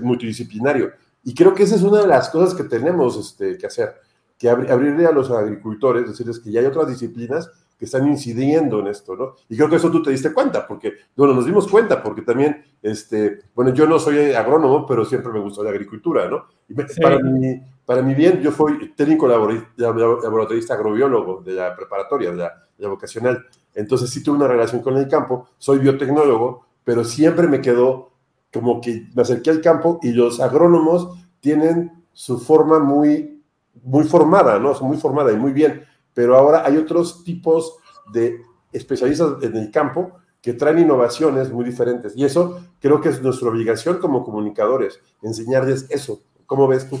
[0.00, 0.92] multidisciplinario.
[1.24, 3.94] Y creo que esa es una de las cosas que tenemos este, que hacer,
[4.38, 7.50] que abrirle a los agricultores, decirles que ya hay otras disciplinas
[7.82, 9.34] que están incidiendo en esto, ¿no?
[9.48, 12.62] Y creo que eso tú te diste cuenta, porque, bueno, nos dimos cuenta, porque también,
[12.80, 16.44] este, bueno, yo no soy agrónomo, pero siempre me gustó la agricultura, ¿no?
[16.68, 22.36] Y para, mi, para mi bien, yo fui técnico laboratorista agrobiólogo de la preparatoria, de
[22.36, 23.44] la, de la vocacional.
[23.74, 28.11] Entonces sí tuve una relación con el campo, soy biotecnólogo, pero siempre me quedó
[28.52, 33.42] como que me acerqué al campo y los agrónomos tienen su forma muy,
[33.82, 34.78] muy formada, ¿no?
[34.80, 35.84] Muy formada y muy bien,
[36.14, 37.76] pero ahora hay otros tipos
[38.12, 38.40] de
[38.72, 42.14] especialistas en el campo que traen innovaciones muy diferentes.
[42.16, 46.20] Y eso creo que es nuestra obligación como comunicadores, enseñarles eso.
[46.46, 46.98] ¿Cómo ves tú?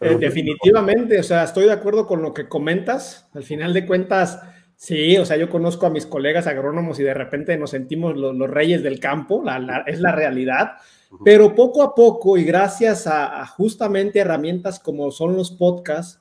[0.00, 3.28] Eh, definitivamente, o sea, estoy de acuerdo con lo que comentas.
[3.34, 4.40] Al final de cuentas,
[4.80, 8.48] Sí, o sea, yo conozco a mis colegas agrónomos y de repente nos sentimos los,
[8.48, 9.44] reyes del campo,
[9.84, 10.76] es la realidad,
[11.22, 16.18] pero poco a poco y gracias a, justamente herramientas como son los podcasts,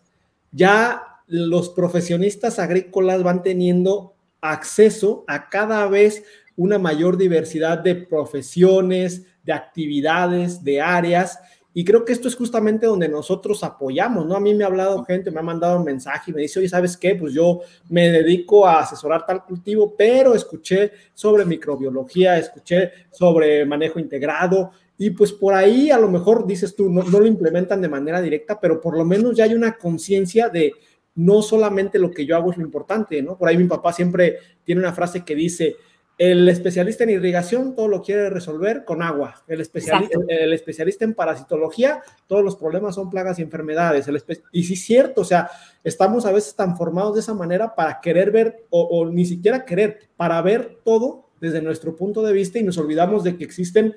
[0.52, 6.26] ya los profesionistas agrícolas van teniendo acceso a cada vez
[6.58, 11.40] una mayor diversidad de profesiones, de actividades, de áreas
[11.74, 14.36] y creo que esto es justamente donde nosotros apoyamos, ¿no?
[14.36, 16.68] A mí me ha hablado gente, me ha mandado un mensaje y me dice, oye,
[16.68, 17.16] ¿sabes qué?
[17.16, 24.00] Pues yo me dedico a asesorar tal cultivo, pero escuché sobre microbiología, escuché sobre manejo
[24.00, 27.88] integrado y pues por ahí a lo mejor dices tú, no, no lo implementan de
[27.88, 30.74] manera directa, pero por lo menos ya hay una conciencia de
[31.16, 33.38] no solamente lo que yo hago es lo importante, ¿no?
[33.38, 35.76] Por ahí mi papá siempre tiene una frase que dice,
[36.20, 39.42] el especialista en irrigación todo lo quiere resolver con agua.
[39.48, 44.06] El, especialista, el especialista en parasitología, todos los problemas son plagas y enfermedades.
[44.52, 45.50] y sí es cierto, o sea,
[45.82, 50.10] estamos a veces tan formados de esa manera para querer ver, o, ni siquiera querer,
[50.18, 53.96] para ver todo desde nuestro punto de vista y nos olvidamos de que existen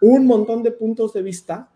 [0.00, 1.68] un montón de puntos de vista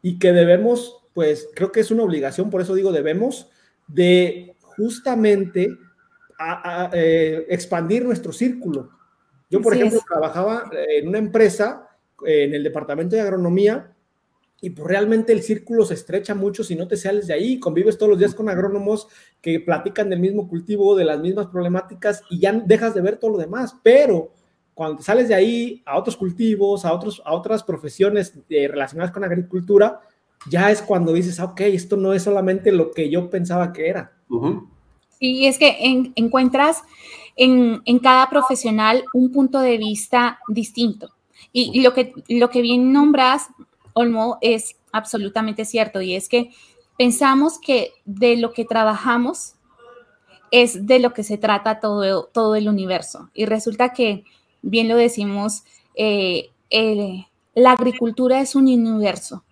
[0.00, 3.50] y que debemos, pues creo que es una obligación, por eso digo debemos,
[3.88, 5.76] de justamente
[6.92, 8.99] eh, expandir nuestro círculo
[9.50, 11.88] yo, por ejemplo, trabajaba en una empresa
[12.24, 13.92] en el departamento de agronomía
[14.60, 17.96] y pues realmente el círculo se estrecha mucho si no te sales de ahí, convives
[17.96, 19.08] todos los días con agrónomos
[19.40, 23.32] que platican del mismo cultivo, de las mismas problemáticas y ya dejas de ver todo
[23.32, 24.32] lo demás, pero
[24.74, 29.12] cuando te sales de ahí a otros cultivos, a, otros, a otras profesiones eh, relacionadas
[29.12, 30.00] con agricultura,
[30.48, 33.88] ya es cuando dices, ah, ok, esto no es solamente lo que yo pensaba que
[33.88, 34.12] era.
[35.18, 35.76] Y es que
[36.16, 36.82] encuentras
[37.36, 41.10] en, cada profesional un punto de vista distinto.
[41.52, 43.48] Y, lo, que, lo que bien nombras,
[43.92, 46.00] Olmo, es absolutamente cierto.
[46.00, 46.50] Y es que
[46.98, 49.54] pensamos que de lo que trabajamos
[50.50, 53.30] es de lo que se trata todo, todo el universo.
[53.34, 54.24] Y resulta que,
[54.62, 55.64] bien lo decimos,
[55.94, 56.50] eh,
[57.54, 59.44] la agricultura es un universo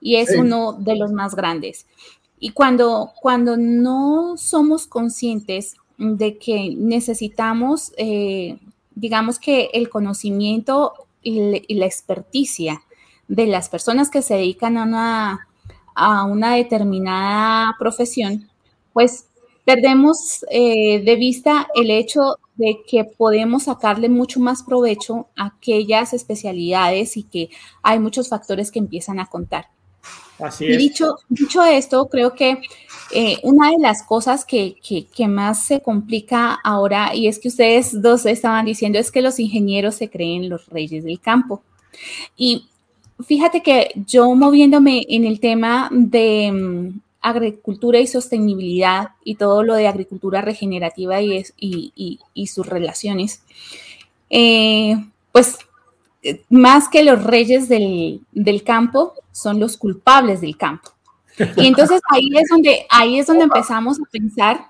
[0.00, 1.86] y es uno de los más grandes.
[2.38, 8.58] Y cuando, cuando no somos conscientes de que necesitamos, eh,
[8.94, 12.82] digamos que el conocimiento y, la experticia
[13.28, 15.48] de las personas que se dedican a una,
[15.94, 18.48] a una determinada profesión,
[18.94, 19.26] pues
[19.66, 26.14] perdemos eh, de vista el hecho de que podemos sacarle mucho más provecho a aquellas
[26.14, 27.50] especialidades y que
[27.82, 29.66] hay muchos factores que empiezan a contar.
[30.42, 30.78] Así es.
[30.78, 32.58] Dicho, dicho esto, creo que
[33.12, 34.76] eh, una de las cosas que,
[35.28, 39.96] más se complica ahora, y es que ustedes dos estaban diciendo, es que los ingenieros
[39.96, 41.62] se creen los reyes del campo.
[42.36, 42.68] Y
[43.26, 49.74] fíjate que yo moviéndome en el tema de mm, agricultura y sostenibilidad y todo lo
[49.74, 53.42] de agricultura regenerativa y, y, sus relaciones,
[54.30, 54.96] eh,
[55.32, 55.58] pues
[56.48, 60.90] más que los reyes del, del campo, son los culpables del campo.
[61.56, 64.66] Y entonces ahí es donde, ahí es donde empezamos a pensar,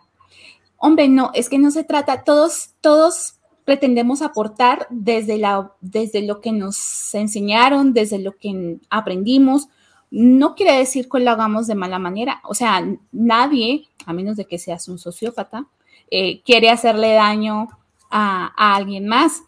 [0.76, 3.34] hombre, no, es que no se trata, todos, todos
[3.64, 9.68] pretendemos aportar desde, la, desde lo que nos enseñaron, desde lo que aprendimos.
[10.10, 12.40] No quiere decir que lo hagamos de mala manera.
[12.44, 15.66] O sea, nadie, a menos de que seas un sociópata,
[16.10, 17.68] eh, quiere hacerle daño
[18.10, 19.42] a, a, alguien más.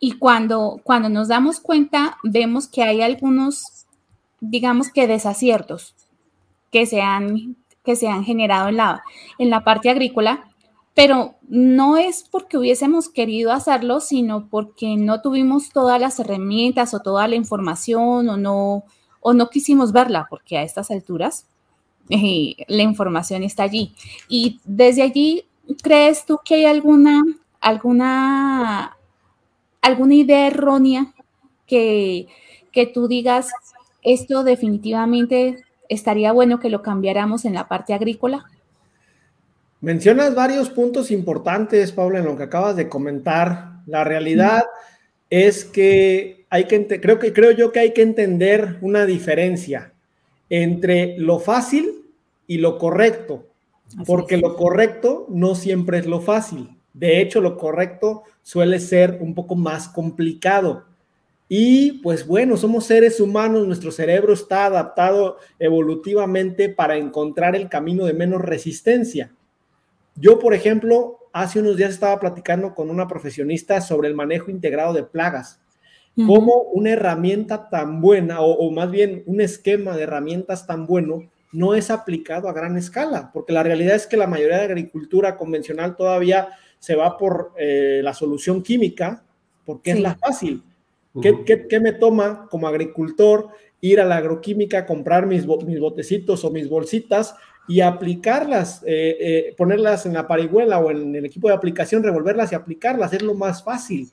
[0.00, 3.86] Y cuando, cuando nos damos cuenta, vemos que hay algunos,
[4.40, 5.94] digamos que desaciertos
[6.70, 9.02] que se han, que se han generado en la,
[9.38, 10.48] en la parte agrícola
[10.98, 16.98] pero no es porque hubiésemos querido hacerlo, sino porque no tuvimos todas las herramientas o
[16.98, 18.82] toda la información o no,
[19.20, 21.46] o no quisimos verla, porque a estas alturas
[22.10, 23.94] eh, la información está allí.
[24.28, 25.44] Y desde allí,
[25.84, 27.22] ¿crees tú que hay alguna,
[27.60, 28.97] alguna,
[29.82, 31.14] alguna idea errónea
[31.66, 32.26] que,
[32.72, 33.50] que tú digas,
[34.02, 38.44] esto definitivamente estaría bueno que lo cambiáramos en la parte agrícola?
[39.80, 43.80] Mencionas varios puntos importantes, Paula, en lo que acabas de comentar.
[43.86, 44.64] La realidad
[45.30, 49.92] es que hay que creo que creo yo que hay que entender una diferencia
[50.50, 52.06] entre lo fácil
[52.46, 53.46] y lo correcto,
[54.06, 56.77] porque lo correcto no siempre es lo fácil.
[56.98, 60.84] De hecho, lo correcto suele ser un poco más complicado.
[61.48, 68.04] Y pues bueno, somos seres humanos, nuestro cerebro está adaptado evolutivamente para encontrar el camino
[68.04, 69.32] de menos resistencia.
[70.16, 74.92] Yo, por ejemplo, hace unos días estaba platicando con una profesionista sobre el manejo integrado
[74.92, 75.60] de plagas.
[76.16, 81.76] Cómo una herramienta tan buena, o, más bien un esquema de herramientas tan bueno, no
[81.76, 85.94] es aplicado a gran escala, porque la realidad es que la mayoría de agricultura convencional
[85.94, 89.24] todavía se va por eh, la solución química,
[89.64, 90.62] porque es la fácil.
[91.20, 93.48] ¿Qué, me toma como agricultor
[93.80, 97.34] ir a la agroquímica, comprar mis, mis botecitos o mis bolsitas
[97.68, 102.50] y aplicarlas, eh, eh, ponerlas en la parihuela o en el equipo de aplicación, revolverlas
[102.50, 104.10] y aplicarlas, es lo más fácil.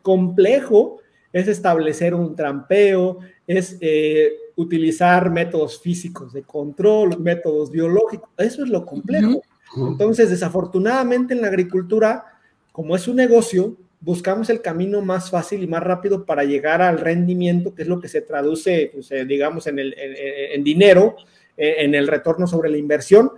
[0.00, 1.00] Complejo
[1.32, 8.70] es establecer un trampeo, es eh, utilizar métodos físicos de control, métodos biológicos, eso es
[8.70, 9.42] lo complejo.
[9.76, 12.24] Entonces, desafortunadamente en la agricultura,
[12.72, 16.98] como es un negocio, buscamos el camino más fácil y más rápido para llegar al
[16.98, 21.16] rendimiento, que es lo que se traduce, pues, digamos, en, el, en dinero,
[21.56, 23.30] eh, en el retorno sobre la inversión.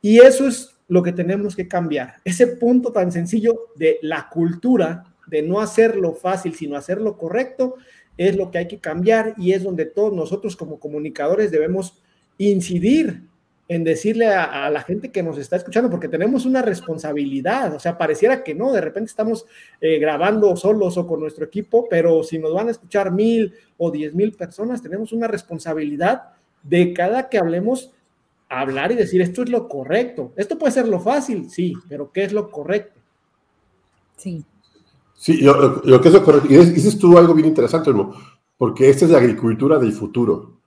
[0.00, 2.16] Y eso es lo que tenemos que cambiar.
[2.24, 7.76] Ese punto tan sencillo de la cultura, de no hacerlo fácil, sino hacerlo correcto,
[8.18, 12.02] es lo que hay que cambiar y es donde todos nosotros como comunicadores debemos
[12.36, 13.22] incidir
[13.68, 17.96] en decirle a, la gente que nos está escuchando, porque tenemos una responsabilidad, o sea,
[17.96, 19.46] pareciera que no, de repente estamos
[19.80, 23.90] eh, grabando solos o con nuestro equipo, pero si nos van a escuchar mil o
[23.90, 27.92] diez mil personas, tenemos una responsabilidad de cada que hablemos,
[28.48, 30.32] hablar y decir esto es lo correcto.
[30.36, 33.00] Esto puede ser lo fácil, sí, pero ¿qué es lo correcto?
[34.16, 34.44] Sí.
[35.14, 36.48] Sí, lo, que es lo correcto.
[36.50, 38.14] Y dices tú algo bien interesante, hermano,
[38.58, 40.58] porque esta es la agricultura del futuro.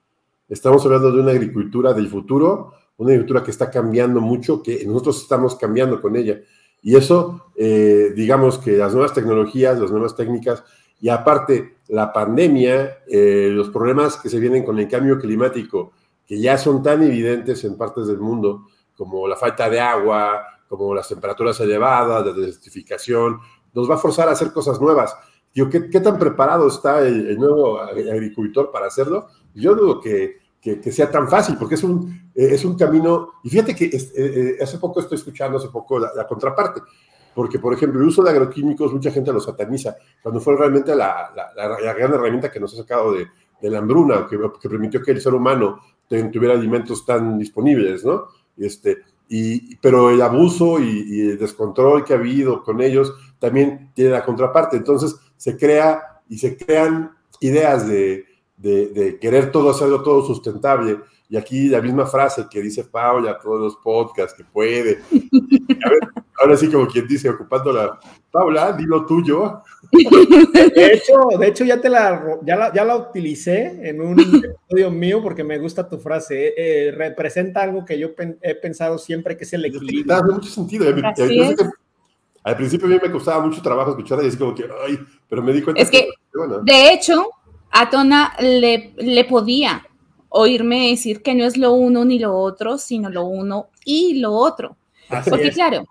[0.48, 5.22] Estamos hablando de una agricultura del futuro, una agricultura que está cambiando mucho, que nosotros
[5.22, 6.40] estamos cambiando con ella.
[6.82, 10.64] Y eso, eh, digamos que las nuevas tecnologías, las nuevas técnicas,
[11.02, 15.92] y aparte, la pandemia, eh, los problemas que se vienen con el cambio climático,
[16.26, 20.96] que ya son tan evidentes en partes del mundo, como la falta de agua, como
[20.96, 23.40] las temperaturas elevadas, la desertificación,
[23.74, 25.16] nos va a forzar a hacer cosas nuevas.
[25.54, 29.28] Yo, ¿qué, ¿qué, tan preparado está el, nuevo agricultor para hacerlo?
[29.54, 33.50] Yo dudo que, que, sea tan fácil, porque es un, eh, es un camino, y
[33.50, 36.82] fíjate que eh, hace poco estoy escuchando, hace poco la contraparte,
[37.36, 41.32] porque, por ejemplo, el uso de agroquímicos, mucha gente lo sataniza, cuando fue realmente la,
[41.36, 43.28] la, gran herramienta que nos ha sacado de,
[43.62, 48.28] de la hambruna, que, que, permitió que el ser humano tuviera alimentos tan disponibles, ¿no?
[48.56, 54.12] Este, y, pero el abuso y, el descontrol que ha habido con ellos también tiene
[54.12, 54.78] la contraparte.
[54.78, 58.24] Entonces se crea y se crean ideas de,
[58.56, 63.40] de, de querer todo hacerlo todo sustentable y aquí la misma frase que dice Paula,
[63.40, 65.00] todos los podcasts, que puede.
[66.40, 68.00] ahora sí, como quien dice, ocupando la.
[68.32, 69.64] Paula, dilo tuyo.
[69.92, 74.92] De hecho, de hecho ya, te la, ya, la, ya la utilicé en un episodio
[74.92, 76.54] mío porque me gusta tu frase.
[76.56, 78.10] Eh, representa algo que yo
[78.42, 80.06] he pensado siempre que es el equilibrio.
[80.06, 80.88] Da mucho sentido.
[80.88, 81.56] Eh,
[82.44, 85.42] al principio a mí me costaba mucho trabajo escuchar y es como que, ay, pero
[85.42, 85.82] me di cuenta.
[85.82, 86.10] Es que,
[86.64, 87.30] de hecho,
[87.72, 89.84] a Tona le, le podía
[90.38, 94.34] oírme decir que no es lo uno ni lo otro, sino lo uno y lo
[94.34, 94.76] otro.
[95.30, 95.86] Porque claro,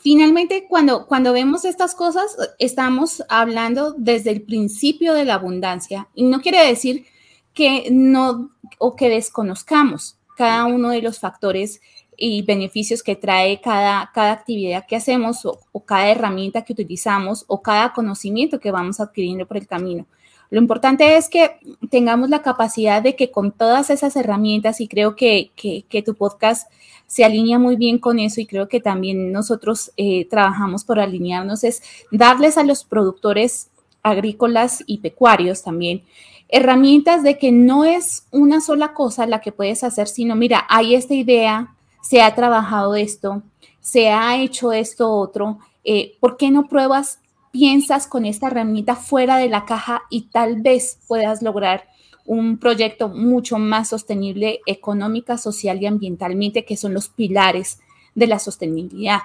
[0.00, 6.22] finalmente cuando, cuando vemos estas cosas, estamos hablando desde el principio de la abundancia y
[6.22, 7.04] no quiere decir
[7.52, 10.16] que no o que desconozcamos.
[10.38, 11.82] cada uno de los factores
[12.16, 17.44] y beneficios que trae cada, cada actividad que hacemos o, o, cada herramienta que utilizamos
[17.46, 20.06] o cada conocimiento que vamos adquiriendo por el camino.
[20.50, 21.58] Lo importante es que
[21.90, 26.70] tengamos la capacidad de que con todas esas herramientas, y creo que, que, tu podcast
[27.06, 31.64] se alinea muy bien con eso y creo que también nosotros eh, trabajamos por alinearnos,
[31.64, 33.68] es darles a los productores
[34.02, 36.02] agrícolas y pecuarios también
[36.50, 40.94] herramientas de que no es una sola cosa la que puedes hacer, sino mira, hay
[40.94, 43.42] esta idea, se ha trabajado esto,
[43.80, 49.36] se ha hecho esto otro, eh, ¿por qué no pruebas, piensas con esta herramienta fuera
[49.36, 51.88] de la caja y tal vez puedas lograr
[52.26, 57.80] un proyecto mucho más sostenible económica, social y ambientalmente, que son los pilares
[58.14, 59.20] de la sostenibilidad.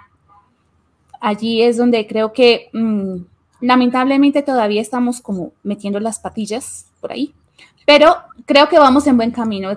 [1.19, 3.17] Allí es donde creo que mmm,
[3.61, 7.33] lamentablemente todavía estamos como metiendo las patillas por ahí,
[7.85, 9.69] pero creo que vamos en buen camino.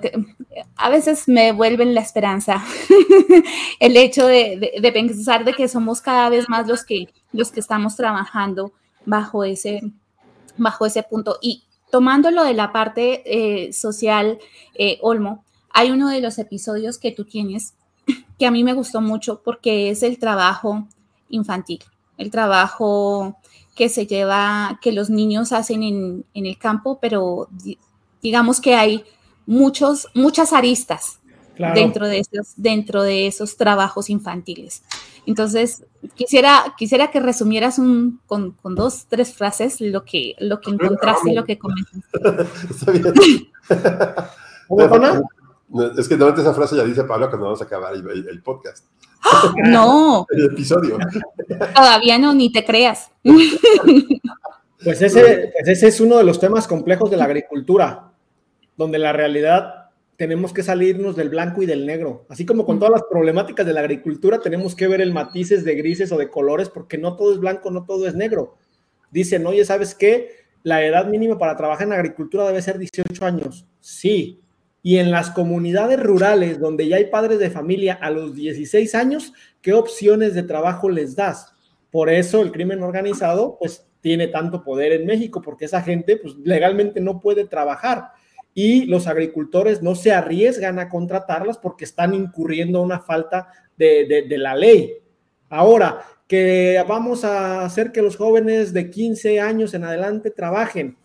[0.76, 2.64] A veces me vuelven la esperanza
[3.80, 7.96] el hecho de, pensar de que somos cada vez más los que, los que estamos
[7.96, 8.72] trabajando
[9.04, 9.82] bajo ese,
[10.56, 11.38] bajo ese punto.
[11.40, 14.38] Y tomándolo de la parte eh, social,
[14.74, 17.74] eh, Olmo, hay uno de los episodios que tú tienes
[18.38, 20.86] que a mí me gustó mucho porque es el trabajo
[21.28, 21.80] infantil,
[22.16, 23.36] el trabajo
[23.74, 27.48] que se lleva, que los niños hacen en, en el campo, pero
[28.22, 29.04] digamos que hay
[29.46, 31.18] muchos, muchas aristas
[31.56, 31.74] claro.
[31.74, 34.82] dentro, de esos, dentro de esos trabajos infantiles.
[35.26, 40.70] Entonces, quisiera, quisiera que resumieras un, con, con, dos, tres frases lo que, lo que
[40.70, 42.00] encontraste y lo que comentaste.
[42.70, 43.06] Está bien.
[45.98, 48.42] es que normalmente esa frase ya dice Pablo cuando vamos a acabar el, el, el
[48.42, 48.84] podcast.
[49.24, 50.26] ¡Oh, no.
[50.30, 50.98] el episodio.
[51.74, 53.10] Todavía no, ni te creas.
[53.22, 58.07] Pues ese, pues ese es uno de los temas complejos de la agricultura,
[58.78, 62.24] donde la realidad tenemos que salirnos del blanco y del negro.
[62.28, 65.74] Así como con todas las problemáticas de la agricultura, tenemos que ver el matices de
[65.74, 68.56] grises o de colores, porque no todo es blanco, no todo es negro.
[69.10, 70.30] Dicen, oye, ¿sabes qué?
[70.62, 73.66] La edad mínima para trabajar en agricultura debe ser 18 años.
[73.80, 74.40] Sí.
[74.82, 79.32] Y en las comunidades rurales, donde ya hay padres de familia a los 16 años,
[79.60, 81.52] ¿qué opciones de trabajo les das?
[81.90, 86.36] Por eso el crimen organizado, pues, tiene tanto poder en México, porque esa gente, pues,
[86.44, 88.17] legalmente no puede trabajar
[88.60, 94.22] y los agricultores no se arriesgan a contratarlas porque están incurriendo una falta de, de,
[94.22, 94.94] de, la ley.
[95.48, 100.96] Ahora, que vamos a hacer que los jóvenes de 15 años en adelante trabajen.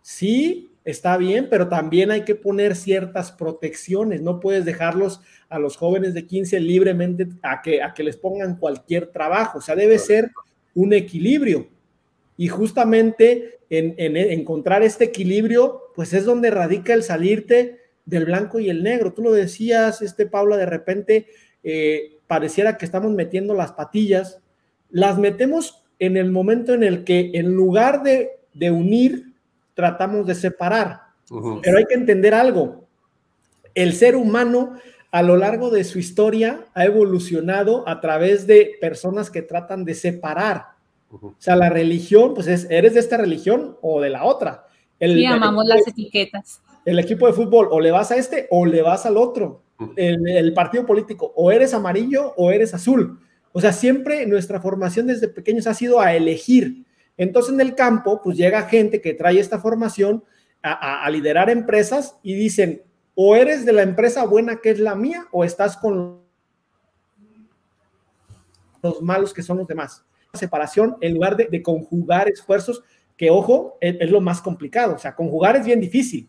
[0.00, 4.22] Sí, está bien, pero también hay que poner ciertas protecciones.
[4.22, 5.20] No puedes dejarlos
[5.50, 9.58] a los jóvenes de 15 libremente a que, a que les pongan cualquier trabajo.
[9.58, 10.30] O sea, debe ser
[10.74, 11.68] un equilibrio.
[12.36, 18.58] Y justamente en, en, encontrar este equilibrio, pues es donde radica el salirte del blanco
[18.58, 19.12] y el negro.
[19.12, 21.26] Tú lo decías, este Paula, de repente
[21.62, 24.40] eh, pareciera que estamos metiendo las patillas,
[24.90, 29.32] las metemos en el momento en el que en lugar de, de unir,
[29.74, 31.00] tratamos de separar.
[31.30, 31.60] Uh -huh.
[31.62, 32.86] Pero hay que entender algo.
[33.74, 34.74] El ser humano
[35.12, 39.94] a lo largo de su historia ha evolucionado a través de personas que tratan de
[39.94, 40.66] separar.
[41.20, 44.66] O sea, la religión, pues es, ¿eres de esta religión o de la otra?
[44.98, 46.62] El, sí, amamos el, las etiquetas.
[46.84, 49.62] El equipo de fútbol, o le vas a este o le vas al otro.
[49.96, 53.18] El, el, partido político, o eres amarillo o eres azul.
[53.52, 56.86] O sea, siempre nuestra formación desde pequeños ha sido a elegir.
[57.16, 60.24] Entonces en el campo, pues llega gente que trae esta formación
[60.62, 62.82] a, a, a liderar empresas y dicen,
[63.14, 66.22] o eres de la empresa buena que es la mía, o estás con
[68.82, 72.82] los malos que son los demás separación en lugar de, de conjugar esfuerzos,
[73.16, 74.94] que ojo, es, es, lo más complicado.
[74.94, 76.28] O sea, conjugar es bien difícil.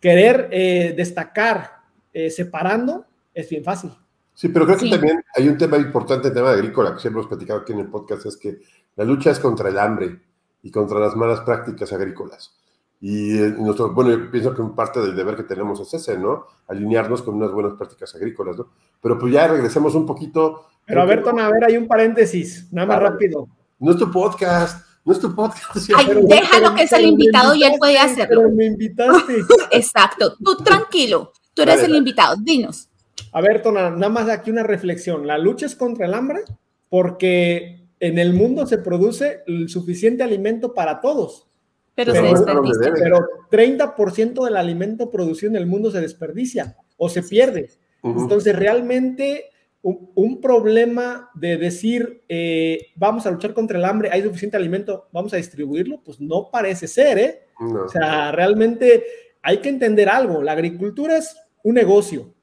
[0.00, 3.90] Querer eh, destacar eh, separando es bien fácil.
[4.34, 4.90] Sí, pero creo sí.
[4.90, 7.80] que también hay un tema importante, el tema agrícola, que siempre hemos platicado aquí en
[7.80, 8.58] el podcast, es que
[8.96, 10.20] la lucha es contra el hambre
[10.62, 12.56] y contra las malas prácticas agrícolas.
[13.00, 16.46] Y eh, nuestro, bueno, yo pienso que parte del deber que tenemos es ese, ¿no?
[16.68, 18.70] Alinearnos con unas buenas prácticas agrícolas, ¿no?
[19.00, 22.68] Pero pues ya regresemos un poquito pero a ver, Tona, a ver, hay un paréntesis,
[22.72, 23.48] nada más rápido.
[23.78, 25.90] No es tu podcast, no es tu podcast.
[25.96, 28.42] Ay, déjalo que es el invitado y él puede hacerlo.
[28.42, 29.34] Pero me invitaste.
[29.70, 32.88] Exacto, tú tranquilo, tú eres vale, el invitado, dinos.
[33.32, 35.26] A ver, Tona, nada más aquí una reflexión.
[35.26, 36.40] La lucha es contra el hambre
[36.88, 41.48] porque en el mundo se produce el suficiente alimento para todos.
[41.94, 42.92] Pero, pero se desperdicia.
[42.94, 43.18] Pero
[43.50, 47.70] 30% del alimento producido en el mundo se desperdicia o se pierde.
[48.02, 48.22] Uh -huh.
[48.22, 49.50] Entonces, realmente
[49.84, 55.08] un, un problema de decir, eh, vamos a luchar contra el hambre, hay suficiente alimento,
[55.12, 57.40] vamos a distribuirlo, pues no parece ser, ¿eh?
[57.60, 57.84] No.
[57.84, 59.04] O sea, realmente
[59.42, 62.34] hay que entender algo, la agricultura es un negocio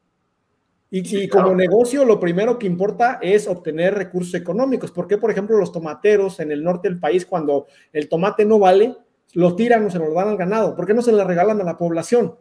[0.91, 4.91] Y, como negocio, lo primero que importa es obtener recursos económicos.
[4.91, 8.59] ¿Por qué, por ejemplo, los tomateros en el norte del país, cuando el tomate no
[8.59, 8.95] vale,
[9.33, 10.75] lo tiran o se lo dan al ganado?
[10.75, 12.35] ¿Por qué no se le regalan a la población?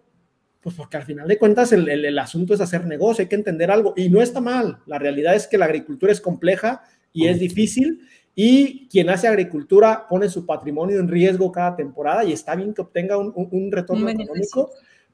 [0.61, 3.71] Pues porque al final de cuentas el, el, asunto es hacer negocio, hay que entender
[3.71, 3.95] algo.
[3.97, 4.79] Y no está mal.
[4.87, 6.83] La realidad es que la agricultura es compleja
[7.13, 8.01] y es difícil.
[8.35, 12.83] Y quien hace agricultura pone su patrimonio en riesgo cada temporada y está bien que
[12.83, 14.71] obtenga un, un, retorno económico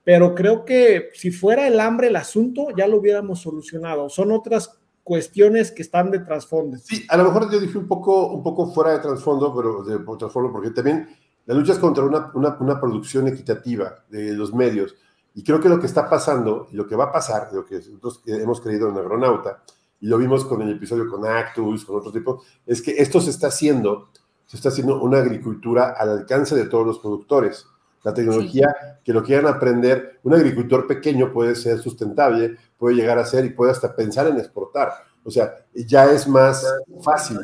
[0.07, 4.09] pero creo que si fuera el hambre el asunto, ya lo hubiéramos solucionado.
[4.09, 6.76] Son otras cuestiones que están de trasfondo.
[6.78, 9.99] Sí, a lo mejor yo dije un poco, un poco fuera de trasfondo, pero de
[10.16, 11.09] trasfondo, porque también
[11.44, 14.94] la lucha es contra una, una, una, producción equitativa de los medios.
[15.37, 17.76] Y creo que lo que está pasando, y lo que va a pasar, lo que
[17.76, 19.62] nosotros hemos creído en Agronauta,
[20.01, 23.30] y lo vimos con el episodio con Actus, con otros tipos, es que esto se
[23.30, 24.09] está haciendo,
[24.47, 27.66] se está haciendo una agricultura al alcance de todos los productores
[28.07, 33.26] la tecnología, que lo quieran aprender, un agricultor pequeño puede ser sustentable, puede llegar a
[33.26, 34.93] ser y puede hasta pensar en exportar.
[35.24, 36.64] O sea, ya es más
[37.03, 37.41] fácil.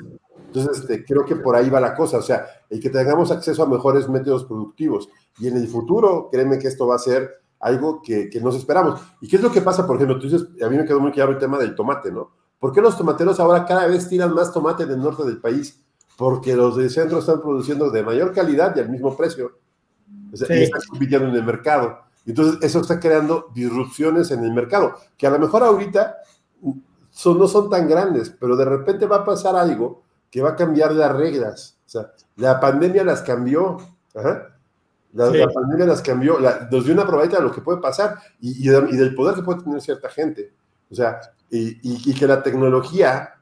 [0.46, 2.18] Entonces, este, creo que por ahí va la cosa.
[2.18, 5.08] O sea, el que tengamos acceso a mejores métodos productivos.
[5.40, 9.00] Y en el futuro, créeme que esto va a ser algo que, que nos esperamos.
[9.20, 9.86] ¿Y qué es lo que pasa?
[9.86, 12.30] Por ejemplo, tú dices, a mí me quedó muy claro el tema del tomate, ¿no?
[12.58, 15.80] ¿Por qué los tomateros ahora cada vez tiran más tomate en el norte del país?
[16.16, 19.58] Porque los del centro están produciendo de mayor calidad y al mismo precio.
[20.32, 22.00] O sea, y están compitiendo en el mercado.
[22.26, 26.16] Entonces, eso está creando disrupciones en el mercado, que a lo mejor ahorita
[27.10, 30.56] son, no son tan grandes, pero de repente va a pasar algo que va a
[30.56, 31.78] cambiar las reglas.
[31.86, 33.78] O sea, la pandemia las cambió.
[35.12, 38.96] La, pandemia las cambió, nos dio una probadita de lo que puede pasar y, y,
[38.96, 40.52] del poder que puede tener cierta gente.
[40.90, 43.34] O sea, y, y, que la tecnología,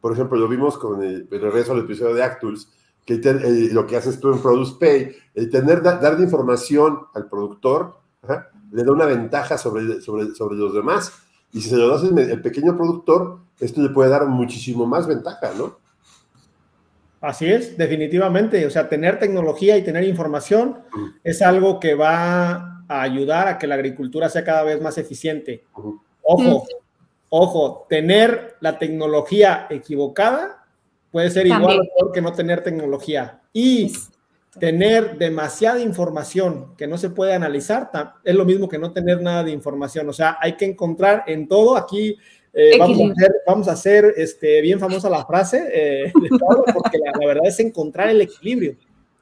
[0.00, 2.68] por ejemplo, lo vimos con el, el regreso al episodio de Actuals,
[3.06, 8.00] que eh, lo que haces tú en Produce Pay, el tener, dar información al productor,
[8.72, 11.12] le da una ventaja sobre, sobre, sobre los demás.
[11.52, 15.52] Y si se lo das el pequeño productor, esto le puede dar muchísimo más ventaja,
[15.56, 15.78] ¿no?
[17.26, 18.64] Así es, definitivamente.
[18.66, 20.78] O sea, tener tecnología y tener información
[21.24, 25.64] es algo que va a ayudar a que la agricultura sea cada vez más eficiente.
[26.22, 26.64] Ojo,
[27.28, 30.66] ojo, tener la tecnología equivocada
[31.16, 33.40] Puede ser igual o peor que no tener tecnología.
[33.54, 33.90] Y
[34.60, 37.90] tener demasiada información que no se puede analizar
[38.22, 40.06] es lo mismo que no tener nada de información.
[40.10, 42.18] O sea, hay que encontrar en todo aquí.
[42.58, 42.78] Eh,
[43.46, 46.12] vamos, a hacer, este, bien famosa la frase eh,
[46.72, 48.76] porque la, verdad es encontrar el equilibrio.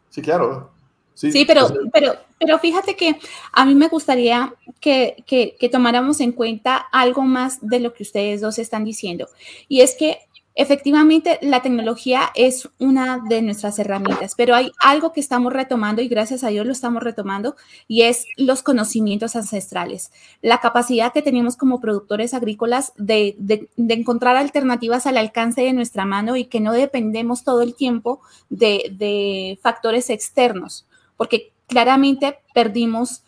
[0.09, 0.71] Sí, claro.
[1.15, 3.17] Sí, pero, pero, pero fíjate que
[3.53, 8.05] a mí me gustaría que, que, que tomáramos en cuenta algo más de lo que
[8.05, 9.29] ustedes dos están diciendo.
[9.69, 10.19] Y es que
[10.57, 16.07] Efectivamente, la tecnología es una de nuestras herramientas, pero hay algo que estamos retomando y
[16.07, 17.57] gracias a Dios lo estamos retomando
[17.89, 23.37] y es los conocimientos ancestrales, la capacidad que tenemos como productores agrícolas de,
[23.77, 29.59] encontrar alternativas al alcance de nuestra mano y que no dependemos todo el tiempo de,
[29.61, 30.87] factores externos,
[31.17, 33.25] porque claramente perdimos,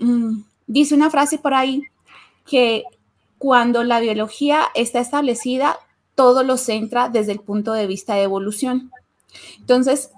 [0.00, 1.82] mm, dice una frase por ahí
[2.44, 2.82] que
[3.38, 5.78] cuando la biología está establecida,
[6.16, 8.90] todo lo centra desde el punto de vista de evolución.
[9.58, 10.10] Entonces,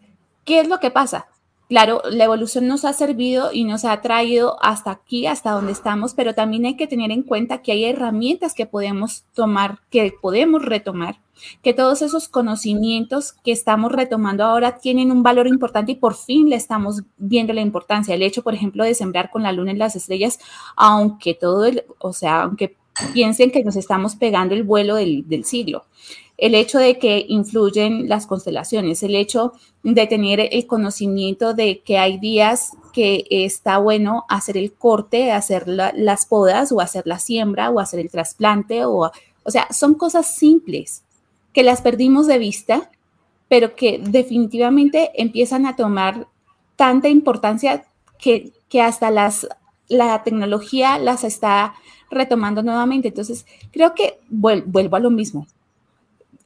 [0.46, 1.26] ¿qué es lo que pasa?
[1.68, 6.14] Claro, la evolución nos ha servido y nos ha traído hasta aquí, hasta donde estamos,
[6.14, 10.64] pero también hay que tener en cuenta que hay herramientas que podemos tomar, que podemos
[10.64, 11.20] retomar,
[11.62, 16.49] que todos esos conocimientos que estamos retomando ahora tienen un valor importante y por fin
[16.49, 18.14] le estamos viendo la importancia.
[18.14, 20.38] El hecho, por ejemplo, de sembrar con la luna en las estrellas,
[20.74, 22.78] aunque todo, el, o sea, aunque
[23.12, 25.84] piensen que nos estamos pegando el vuelo del, siglo.
[26.36, 31.99] El hecho de que influyen las constelaciones, el hecho de tener el conocimiento de que
[31.99, 37.70] hay días que está bueno hacer el corte, hacer las podas o hacer la siembra
[37.70, 39.11] o hacer el trasplante, o,
[39.44, 41.03] o sea, son cosas simples
[41.53, 42.90] que las perdimos de vista,
[43.49, 46.28] pero que definitivamente empiezan a tomar
[46.76, 47.84] tanta importancia
[48.18, 49.49] que, que hasta las,
[49.88, 51.74] la tecnología las está
[52.11, 53.09] retomando nuevamente.
[53.09, 55.47] Entonces, creo que vuelvo a lo mismo.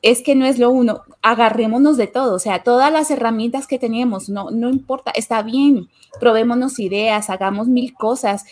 [0.01, 3.79] Es que no es lo uno, agarrémonos de todo, o sea, todas las herramientas que
[3.79, 5.89] tenemos, no, no importa, está bien,
[6.19, 8.45] probémonos ideas, hagamos mil cosas.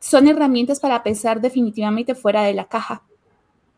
[0.00, 3.02] Son herramientas para pensar definitivamente fuera de la caja.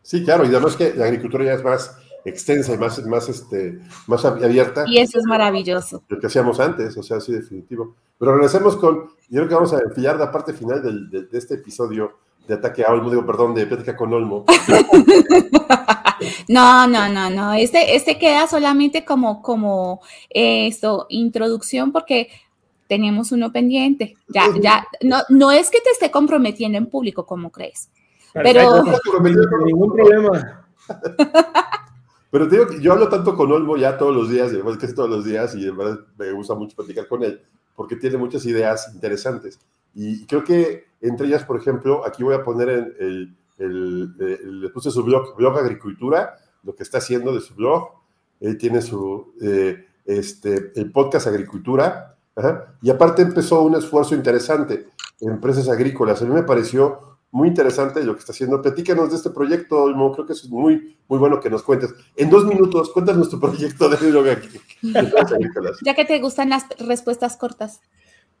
[0.01, 1.95] Sí, claro, y además que la agricultura ya es más
[2.25, 4.83] extensa y más, más, este, más abierta.
[4.87, 6.03] Y eso es maravilloso.
[6.07, 7.95] Lo que hacíamos antes, o sea, sí, definitivo.
[8.17, 12.17] Pero regresemos con, yo creo que vamos a enfilar la parte final de este episodio
[12.47, 14.45] de ataque a Olmo, digo, perdón, de plática con Olmo.
[16.47, 17.53] no, no, no, no.
[17.53, 22.29] Este, este queda solamente como, como esto, introducción, porque
[22.87, 24.15] tenemos uno pendiente.
[24.29, 27.89] Ya, ya, no, no es que te esté comprometiendo en público, como crees.
[28.33, 28.83] Pero...
[29.65, 30.65] ningún problema.
[32.29, 35.09] Pero te digo que yo hablo tanto con Olmo ya todos los días, casi todos
[35.09, 37.41] los días, y en verdad me gusta mucho platicar con él,
[37.75, 39.59] porque tiene muchas ideas interesantes.
[39.99, 44.91] Y creo que entre ellas, por ejemplo, aquí voy a poner el, el, le puse
[44.91, 47.89] su blog, blog Agricultura, lo que está haciendo de su blog.
[48.39, 52.15] Él tiene su, eh, este, el podcast Agricultura.
[52.83, 54.87] y aparte empezó un esfuerzo interesante
[55.19, 56.21] en empresas agrícolas.
[56.21, 58.61] A mí me pareció muy interesante lo que está haciendo.
[58.61, 60.11] Platícanos de este proyecto, Olmo.
[60.13, 61.91] Creo que es muy, muy bueno que nos cuentes.
[62.15, 65.77] En dos minutos, cuéntanos nuestro proyecto de blog agrícolas.
[65.83, 67.81] Ya que te gustan las respuestas cortas.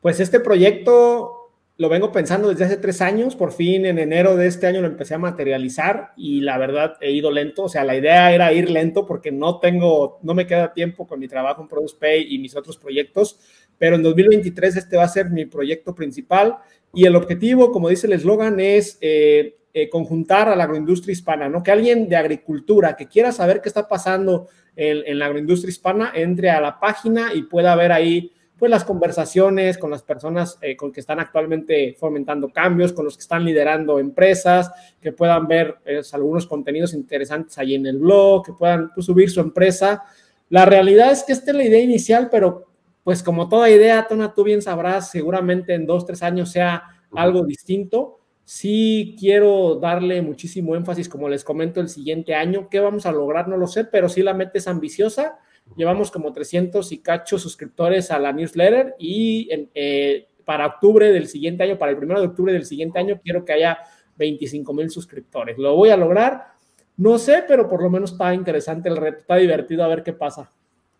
[0.01, 1.36] Pues este proyecto
[1.77, 4.87] lo vengo pensando desde hace tres años, por fin en enero de este año lo
[4.87, 8.71] empecé a materializar y la verdad he ido lento, o sea, la idea era ir
[8.71, 12.39] lento porque no tengo, no me queda tiempo con mi trabajo en Produce Pay y
[12.39, 13.39] mis otros proyectos,
[13.77, 16.57] pero en 2023 este va a ser mi proyecto principal
[16.95, 21.47] y el objetivo, como dice el eslogan, es eh, eh, conjuntar a la agroindustria hispana,
[21.47, 21.61] ¿no?
[21.61, 26.11] Que alguien de agricultura que quiera saber qué está pasando en, en la agroindustria hispana
[26.15, 30.75] entre a la página y pueda ver ahí pues las conversaciones con las personas eh,
[30.75, 35.75] con que están actualmente fomentando cambios, con los que están liderando empresas, que puedan ver
[35.85, 40.03] eh, algunos contenidos interesantes ahí en el blog, que puedan pues, subir su empresa.
[40.49, 42.65] La realidad es que esta es la idea inicial, pero
[43.03, 47.45] pues como toda idea, Tona, tú bien sabrás, seguramente en dos, tres años sea algo
[47.45, 48.19] distinto.
[48.43, 52.69] Sí quiero darle muchísimo énfasis, como les comento, el siguiente año.
[52.69, 53.47] ¿Qué vamos a lograr?
[53.47, 55.37] No lo sé, pero sí la meta es ambiciosa
[55.75, 61.63] Llevamos como 300 y cacho suscriptores a la newsletter y eh, para octubre del siguiente
[61.63, 63.79] año, para el primero de octubre del siguiente año, quiero que haya
[64.17, 65.57] 25 mil suscriptores.
[65.57, 66.47] ¿Lo voy a lograr?
[66.95, 70.13] No sé, pero por lo menos está interesante el reto, está divertido a ver qué
[70.13, 70.49] pasa.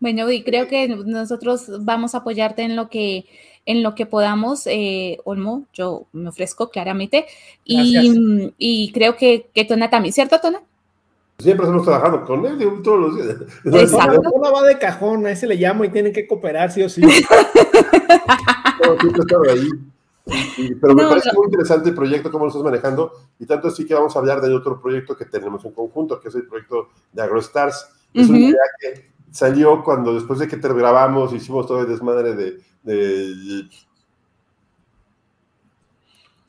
[0.00, 3.24] Bueno, y creo que nosotros vamos a apoyarte en lo que
[3.66, 7.26] en lo que podamos, eh, Olmo, yo me ofrezco claramente.
[7.66, 10.62] Y, y, creo que, que Tona también, ¿cierto, Tona?
[11.40, 13.36] Siempre estamos trabajando con él todos los días.
[13.84, 14.28] Exacto.
[14.32, 17.00] Una va de cajón, a ese le llamo y tienen que cooperar, sí o sí.
[19.48, 19.68] ahí.
[20.80, 23.94] pero me parece muy interesante el proyecto, cómo lo estás manejando, y tanto así que
[23.94, 27.22] vamos a hablar del otro proyecto que tenemos en conjunto, que es el proyecto de
[27.22, 27.88] AgroStars.
[28.12, 32.34] Es una idea que salió cuando después de que te grabamos, hicimos todo el desmadre
[32.34, 33.68] de, de,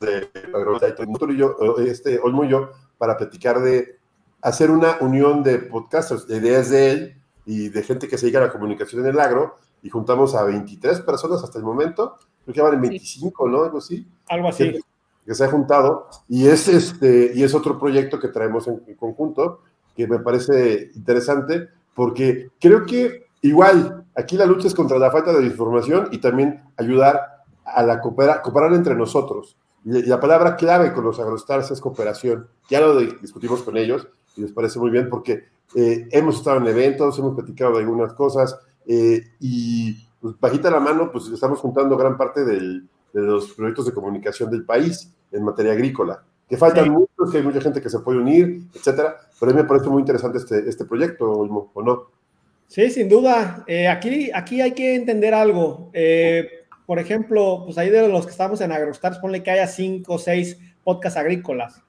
[0.00, 3.99] de y yo, este, Olmo y yo, para platicar de
[4.42, 8.38] hacer una unión de podcasters, de ideas de él y de gente que se dedica
[8.38, 12.54] a la comunicación en el agro, y juntamos a 23 personas hasta el momento, creo
[12.54, 13.64] que van en 25, ¿no?
[13.64, 14.06] Algo así.
[14.28, 14.78] Algo así.
[15.24, 19.60] Que, se ha juntado, y es, este, y es otro proyecto que traemos en, conjunto,
[19.96, 25.32] que me parece interesante, porque creo que igual, aquí la lucha es contra la falta
[25.32, 29.56] de información y también ayudar a la cooperar, cooperar entre nosotros.
[29.84, 32.48] Y la palabra clave con los agrostars es cooperación.
[32.68, 36.66] Ya lo discutimos con ellos y les parece muy bien porque eh, hemos estado en
[36.66, 41.96] eventos, hemos platicado de algunas cosas eh, y pues, bajita la mano, pues estamos juntando
[41.96, 46.22] gran parte de los proyectos de comunicación del país en materia agrícola.
[46.48, 49.62] Que faltan muchos, que hay mucha gente que se puede unir, etcétera, pero a mí
[49.62, 52.06] me parece muy interesante este, este proyecto, ¿o no?
[52.66, 53.62] Sí, sin duda.
[53.68, 55.92] Eh, aquí, aquí hay que entender algo.
[56.86, 60.18] por ejemplo, pues ahí de los que estamos en AgroStars, ponle que haya cinco o
[60.18, 61.80] seis podcasts agrícolas.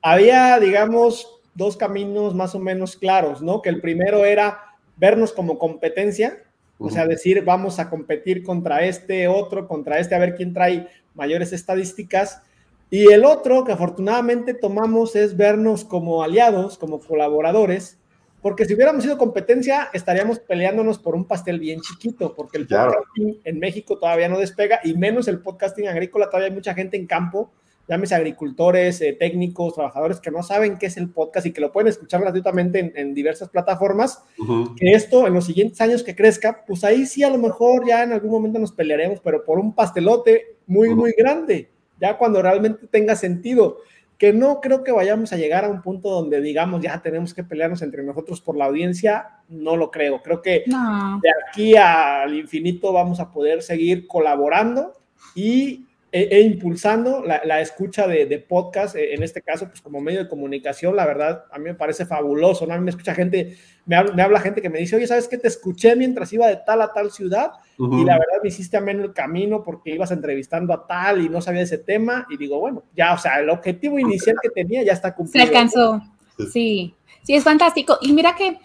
[0.00, 3.62] Había, digamos, dos caminos más o menos claros, ¿no?
[3.62, 4.60] Que el primero era
[4.96, 6.44] vernos como competencia,
[6.78, 10.88] o sea, decir, vamos a competir contra este otro, contra este, a ver quién trae
[11.14, 12.42] mayores estadísticas.
[12.88, 17.98] Y el otro que afortunadamente tomamos es vernos como aliados, como colaboradores,
[18.40, 23.40] porque si hubiéramos sido competencia, estaríamos peleándonos por un pastel bien chiquito, porque el podcasting
[23.44, 27.06] en México todavía no despega, y menos el podcasting agrícola, todavía hay mucha gente en
[27.06, 27.52] campo
[27.90, 31.72] llámese agricultores, eh, técnicos, trabajadores que no saben qué es el podcast y que lo
[31.72, 34.22] pueden escuchar gratuitamente en, diversas plataformas,
[34.76, 38.04] que esto en los siguientes años que crezca, pues ahí sí a lo mejor ya
[38.04, 41.68] en algún momento nos pelearemos, pero por un pastelote muy, muy grande,
[42.00, 43.78] ya cuando realmente tenga sentido,
[44.16, 47.42] que no creo que vayamos a llegar a un punto donde digamos ya tenemos que
[47.42, 52.92] pelearnos entre nosotros por la audiencia, no lo creo, creo que de aquí al infinito
[52.92, 54.92] vamos a poder seguir colaborando
[55.34, 60.24] y e, e, impulsando la, escucha de, podcast, e, en este caso, pues como medio
[60.24, 62.74] de comunicación, la verdad, a mí me parece fabuloso, ¿no?
[62.74, 63.56] A mí me escucha gente,
[63.86, 65.38] me habla, gente que me dice, oye, ¿sabes qué?
[65.38, 69.04] Te escuché mientras iba de tal a tal ciudad y la verdad me hiciste ameno
[69.04, 72.82] el camino porque ibas entrevistando a tal y no sabía ese tema y digo, bueno,
[72.94, 75.46] ya, o sea, el objetivo inicial que tenía ya está cumplido.
[75.46, 76.02] Se alcanzó,
[76.52, 77.98] sí, sí, es fantástico.
[78.02, 78.58] Y mira que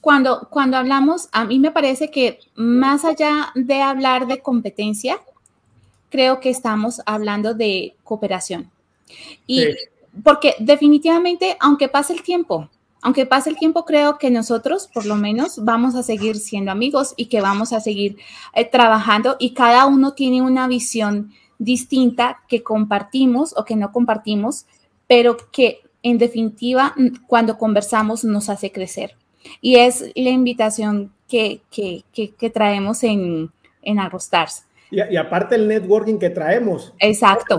[0.00, 5.18] cuando, cuando hablamos, a mí me parece que más allá de hablar de competencia,
[6.08, 8.70] creo que estamos hablando de cooperación.
[9.46, 9.64] Y
[10.22, 12.68] porque definitivamente, aunque pase el tiempo,
[13.00, 17.14] aunque pase el tiempo, creo que nosotros, por lo menos, vamos a seguir siendo amigos
[17.16, 18.16] y que vamos a seguir
[18.54, 24.66] eh, trabajando y cada uno tiene una visión distinta que compartimos o que no compartimos,
[25.06, 26.94] pero que en definitiva,
[27.26, 29.16] cuando conversamos, nos hace crecer.
[29.60, 33.50] Y es la invitación que, que, que, traemos en,
[33.82, 33.98] en.
[34.90, 36.94] Y, aparte el networking que traemos.
[36.98, 37.58] Exacto.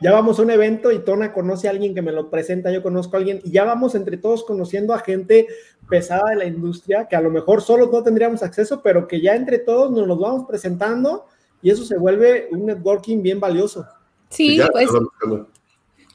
[0.00, 2.82] ya, vamos a un evento y Tona conoce a alguien que me lo presenta, yo
[2.82, 5.46] conozco a alguien y ya vamos entre todos conociendo a gente
[5.88, 9.36] pesada de la industria que a lo mejor solo no tendríamos acceso, pero que ya
[9.36, 11.26] entre todos nos los vamos presentando
[11.62, 13.86] y eso se vuelve un networking bien valioso.
[14.28, 14.90] Sí, pues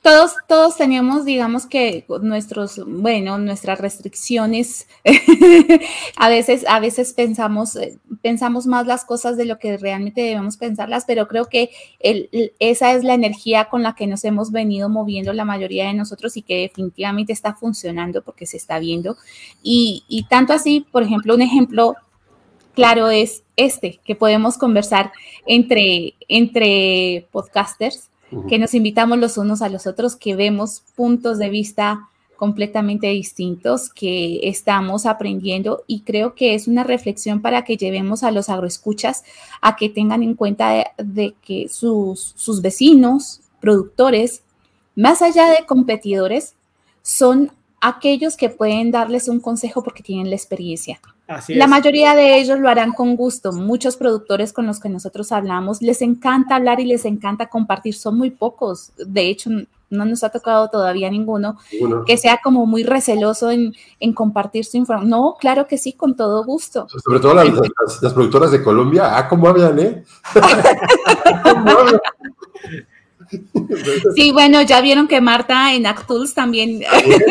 [0.01, 4.87] todos, todos teníamos, digamos que nuestros, bueno, nuestras restricciones.
[6.15, 10.57] a veces, a veces pensamos, eh, pensamos más las cosas de lo que realmente debemos
[10.57, 11.71] pensarlas, pero creo que
[12.59, 16.37] esa es la energía con la que nos hemos venido moviendo la mayoría de nosotros
[16.37, 19.17] y que definitivamente está funcionando porque se está viendo.
[19.61, 21.95] Y, y tanto así, por ejemplo, un ejemplo
[22.73, 25.11] claro es este, que podemos conversar
[25.45, 28.09] entre, entre podcasters
[28.47, 32.09] que nos invitamos los unos a los otros, que vemos puntos de vista
[32.39, 38.31] completamente distintos, que estamos aprendiendo y creo que es una reflexión para que llevemos a
[38.31, 39.23] los agroescuchas
[39.61, 44.43] a que tengan en cuenta de, que sus, sus vecinos, productores,
[44.95, 46.55] más allá de competidores,
[47.01, 47.51] son
[47.81, 50.99] aquellos que pueden darles un consejo porque tienen la experiencia
[51.47, 53.51] la mayoría de ellos lo harán con gusto.
[53.51, 57.93] Muchos productores con los que nosotros hablamos les encanta hablar y les encanta compartir.
[57.93, 58.91] Son muy pocos.
[58.97, 59.51] De hecho,
[59.91, 61.57] no nos ha tocado todavía ninguno
[62.05, 63.73] que sea como muy receloso en,
[64.13, 65.09] compartir su información.
[65.09, 66.87] No, claro que sí, con todo gusto.
[66.89, 69.15] Sobre todo las, productoras de Colombia.
[69.15, 70.03] Ah, ¿cómo hablan, eh?
[74.15, 76.81] sí, bueno, ya vieron que Marta en Actuls también.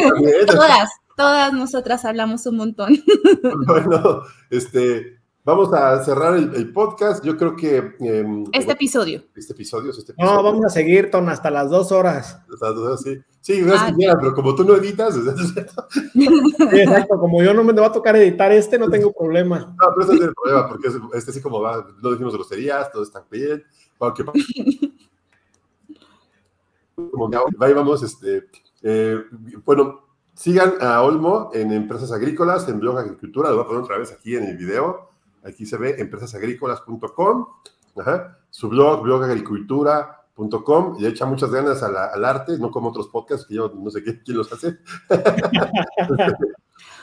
[0.47, 2.97] Todas todas nosotras hablamos un montón.
[3.67, 7.25] Bueno, este, vamos a cerrar el, podcast.
[7.25, 7.97] Yo creo que...
[8.01, 9.25] Em, este episodio.
[9.35, 10.33] Este episodio, este episodio.
[10.33, 12.41] No, vamos a seguir, Ton, hasta las dos horas.
[12.53, 13.19] Hasta las dos horas, sí.
[13.41, 15.15] Sí, gracias, ah, pero como tú no editas...
[15.15, 16.29] sí,
[16.73, 19.59] exacto, como yo no me va a tocar editar este, no tengo problema.
[19.59, 23.03] No, pero ese es el problema, porque este sí como va, no dijimos groserías, todo
[23.03, 23.65] está bien.
[28.03, 28.49] Este...
[28.83, 29.23] Eh,
[29.65, 33.99] bueno, Sigan a Olmo en Empresas Agrícolas, en Blog Agricultura, lo voy a poner otra
[33.99, 35.09] vez aquí en el video.
[35.43, 37.47] Aquí se ve empresasagrícolas.com,
[38.49, 43.73] su blog, blogagricultura.com, y echa muchas ganas al arte, no como otros podcasts que yo
[43.75, 44.79] no sé quién, los hace.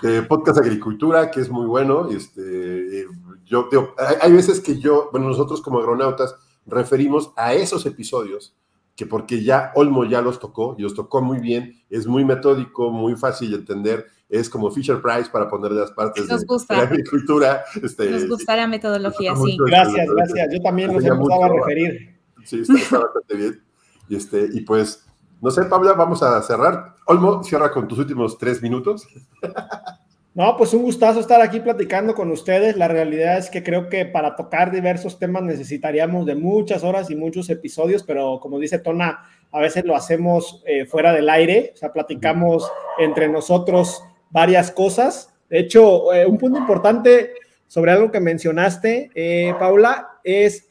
[0.04, 2.10] Eh, podcast Agricultura, que es muy bueno.
[2.10, 3.08] Este, eh,
[3.46, 6.36] yo, hay, hay veces que yo, bueno, nosotros como agronautas
[6.66, 8.56] referimos a esos episodios
[8.96, 12.90] que porque ya Olmo ya los tocó y los tocó muy bien, es muy metódico,
[12.92, 16.36] muy fácil de entender, es como Fisher Price para poner las partes de,
[16.70, 17.64] la agricultura.
[17.82, 19.58] Este, Nos gusta la metodología, sí.
[19.68, 20.54] Gracias, gracias.
[20.54, 22.20] Yo también los empezaba a referir.
[22.44, 23.64] Sí, está, bastante bien.
[24.08, 25.06] Y, este, y pues,
[25.42, 26.96] no sé, Pablo, vamos a cerrar.
[27.06, 29.08] Olmo, cierra con tus últimos tres minutos.
[30.36, 32.76] No, pues un gustazo estar aquí platicando con ustedes.
[32.76, 37.16] La realidad es que creo que para tocar diversos temas necesitaríamos de muchas horas y
[37.16, 41.78] muchos episodios, pero como dice Tona, a veces lo hacemos eh, fuera del aire, o
[41.78, 42.70] sea, platicamos
[43.00, 45.34] entre nosotros varias cosas.
[45.50, 47.32] De hecho, eh, un punto importante
[47.68, 50.68] sobre algo que mencionaste, eh, Paula, es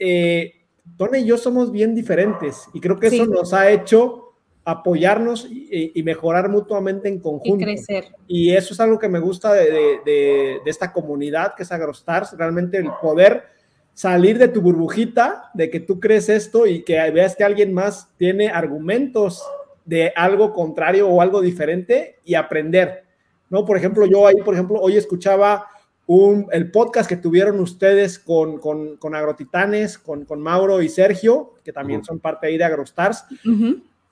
[0.99, 4.24] Tona y yo somos bien diferentes y creo que eso nos ha hecho
[4.65, 7.63] apoyarnos y, mejorar mutuamente en conjunto.
[7.63, 8.07] Y crecer.
[8.27, 12.91] Y eso es algo que me gusta de, esta comunidad que es AgroStars, realmente el
[13.01, 13.45] poder
[13.93, 18.09] salir de tu burbujita, de que tú crees esto y que veas que alguien más
[18.17, 19.43] tiene argumentos
[19.85, 23.05] de algo contrario o algo diferente y aprender.
[23.51, 23.65] ¿no?
[23.65, 25.67] Por ejemplo, yo ahí, por ejemplo, hoy escuchaba
[26.07, 31.73] un, el podcast que tuvieron ustedes con, con, Agrotitanes, con, con, Mauro y Sergio, que
[31.73, 33.27] también son parte ahí de AgroStars.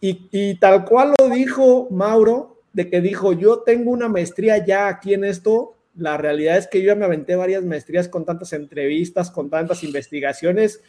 [0.04, 5.14] Y, tal cual lo dijo Mauro, de que dijo, yo tengo una maestría ya aquí
[5.14, 9.30] en esto, la realidad es que yo ya me aventé varias maestrías con tantas entrevistas,
[9.30, 10.82] con tantas investigaciones,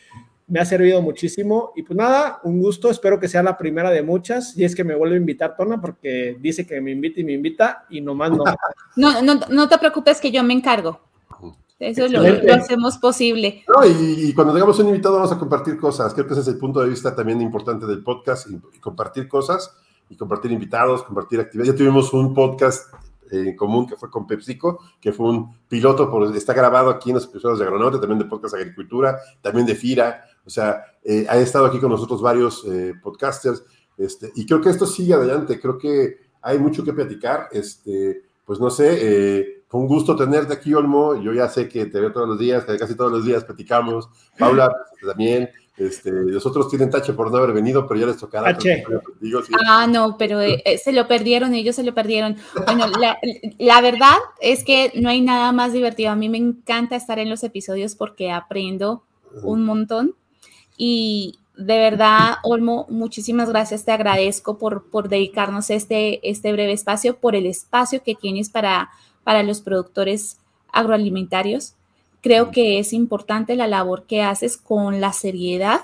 [0.48, 1.74] me ha servido muchísimo.
[1.76, 4.58] Y pues nada, un gusto, espero que sea la primera de muchas.
[4.58, 7.34] Y es que me vuelve a invitar Tona porque dice que me invita y me
[7.34, 8.44] invita y nomás no.
[8.96, 11.00] No, no, no te preocupes que yo me encargo.
[11.84, 13.64] Eso lo, lo, hacemos posible.
[13.68, 16.14] No, y, cuando tengamos un invitado vamos a compartir cosas.
[16.14, 19.76] Creo que ese es el punto de vista también importante del podcast, y, compartir cosas,
[20.10, 21.74] y compartir invitados, compartir actividades.
[21.74, 22.94] Ya tuvimos un podcast
[23.32, 27.16] en común que fue con PepsiCo, que fue un piloto, por, está grabado aquí en
[27.16, 30.24] los episodios de Agronauta, también de Podcast Agricultura, también de FIRA.
[30.46, 33.64] O sea, eh, ha estado aquí con nosotros varios eh, podcasters
[33.98, 37.50] Este, y creo que esto sigue adelante, creo que hay mucho que platicar.
[37.52, 41.20] Este, pues no sé, eh, fue un gusto tenerte aquí, Olmo.
[41.20, 44.08] Yo ya sé que te veo todos los días, que casi todos los días platicamos.
[44.38, 45.50] Paula, pues, también.
[45.76, 48.56] Este, los otros tienen tache por no haber venido, pero ya les tocará.
[49.68, 52.38] Ah, no, pero eh, eh, se lo perdieron, ellos se lo perdieron.
[52.68, 53.18] Bueno, la,
[53.58, 56.12] la, verdad es que no hay nada más divertido.
[56.12, 59.02] A mí me encanta estar en los episodios porque aprendo
[59.42, 60.14] un montón.
[60.78, 63.86] Y de verdad, Olmo, muchísimas gracias.
[63.86, 68.92] Te agradezco por, por dedicarnos este, este breve espacio, por el espacio que tienes para,
[69.24, 70.38] para los productores
[70.72, 71.76] agroalimentarios
[72.24, 75.82] Creo que es importante la labor que haces con la seriedad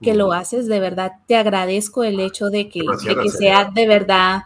[0.00, 0.68] que lo haces.
[0.68, 2.82] De verdad, te agradezco el hecho de que,
[3.20, 4.42] que sea de verdad,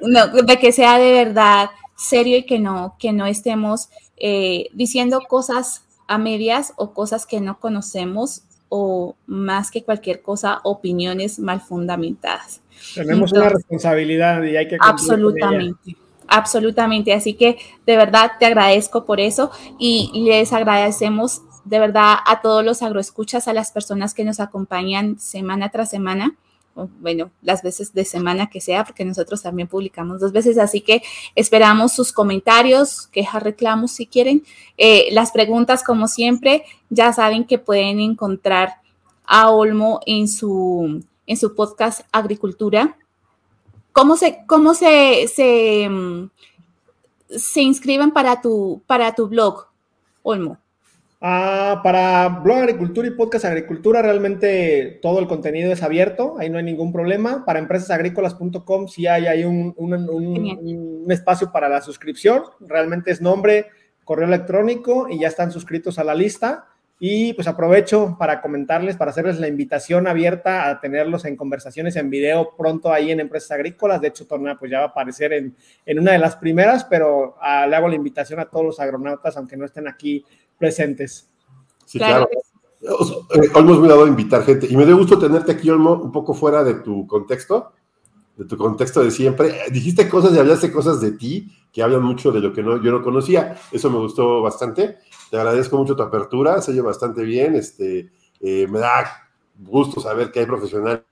[0.00, 5.84] de que sea de verdad serio y que no, que no estemos eh, diciendo cosas
[6.06, 8.40] a medias o cosas que no conocemos
[8.70, 12.62] o más que cualquier cosa, opiniones mal fundamentadas.
[12.94, 14.78] Tenemos una responsabilidad y hay que...
[14.80, 16.07] Absolutamente.
[16.28, 22.40] Absolutamente, así que de verdad te agradezco por eso y les agradecemos de verdad a
[22.40, 26.36] todos los agroescuchas, a las personas que nos acompañan semana tras semana,
[27.00, 31.02] bueno, las veces de semana que sea, porque nosotros también publicamos dos veces, así que
[31.34, 34.44] esperamos sus comentarios, quejas, reclamos si quieren.
[34.76, 38.76] Eh, las preguntas, como siempre, ya saben que pueden encontrar
[39.24, 42.96] a Olmo en su, en su podcast Agricultura
[43.98, 46.30] ¿Cómo se, cómo se, se, mm,
[47.30, 49.66] se inscriben para tu, para tu blog,
[50.22, 50.58] Olmo?
[51.20, 56.58] Ah, para blog Agricultura y podcast Agricultura, realmente todo el contenido es abierto, ahí no
[56.58, 57.44] hay ningún problema.
[57.44, 63.66] Para empresasagrícolas.com sí hay, hay un, un, espacio para la suscripción, realmente es nombre,
[64.04, 66.66] correo electrónico y ya están suscritos a la lista.
[67.00, 72.10] Y pues aprovecho para comentarles, para hacerles la invitación abierta a tenerlos en conversaciones en
[72.10, 74.00] video pronto ahí en Empresas Agrícolas.
[74.00, 75.54] De hecho, Torna pues ya va a aparecer en,
[75.86, 79.36] en una de las primeras, pero ah, le hago la invitación a todos los agronautas,
[79.36, 80.24] aunque no estén aquí
[80.58, 81.30] presentes.
[81.84, 82.28] Sí, claro.
[83.54, 84.66] Olmo es muy dado a invitar gente.
[84.68, 87.72] Y me dio gusto tenerte aquí, Olmo, un poco fuera de tu contexto,
[88.38, 89.52] de tu contexto de siempre.
[89.70, 92.92] Dijiste cosas y hablaste cosas de ti que hablan mucho de lo que no, yo
[92.92, 93.56] no conocía.
[93.72, 94.98] Eso me gustó bastante.
[95.30, 97.56] Te agradezco mucho tu apertura, se oye bastante bien.
[97.56, 98.10] Este,
[98.40, 99.28] eh, me da
[99.58, 101.02] gusto saber que hay profesionales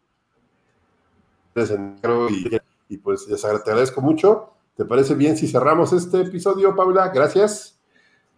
[1.56, 1.96] en
[2.30, 4.52] y, y pues te agradezco mucho.
[4.76, 7.08] ¿Te parece bien si cerramos este episodio, Paula?
[7.08, 7.80] Gracias.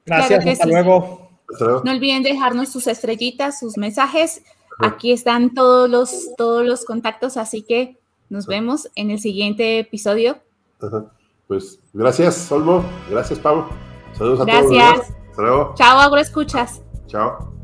[0.07, 1.31] Gracias, hasta, luego.
[1.85, 4.43] No olviden dejarnos sus estrellitas, sus mensajes.
[4.79, 7.99] Aquí están todos los, todos los contactos, así que
[8.31, 10.39] nos vemos en el siguiente episodio.
[11.47, 12.85] Pues gracias, Olmo.
[13.11, 13.69] Gracias, Pablo.
[14.13, 14.71] Saludos a todos.
[14.71, 15.15] Gracias.
[15.77, 16.83] Chao, agroescuchas.
[17.07, 17.58] Chao.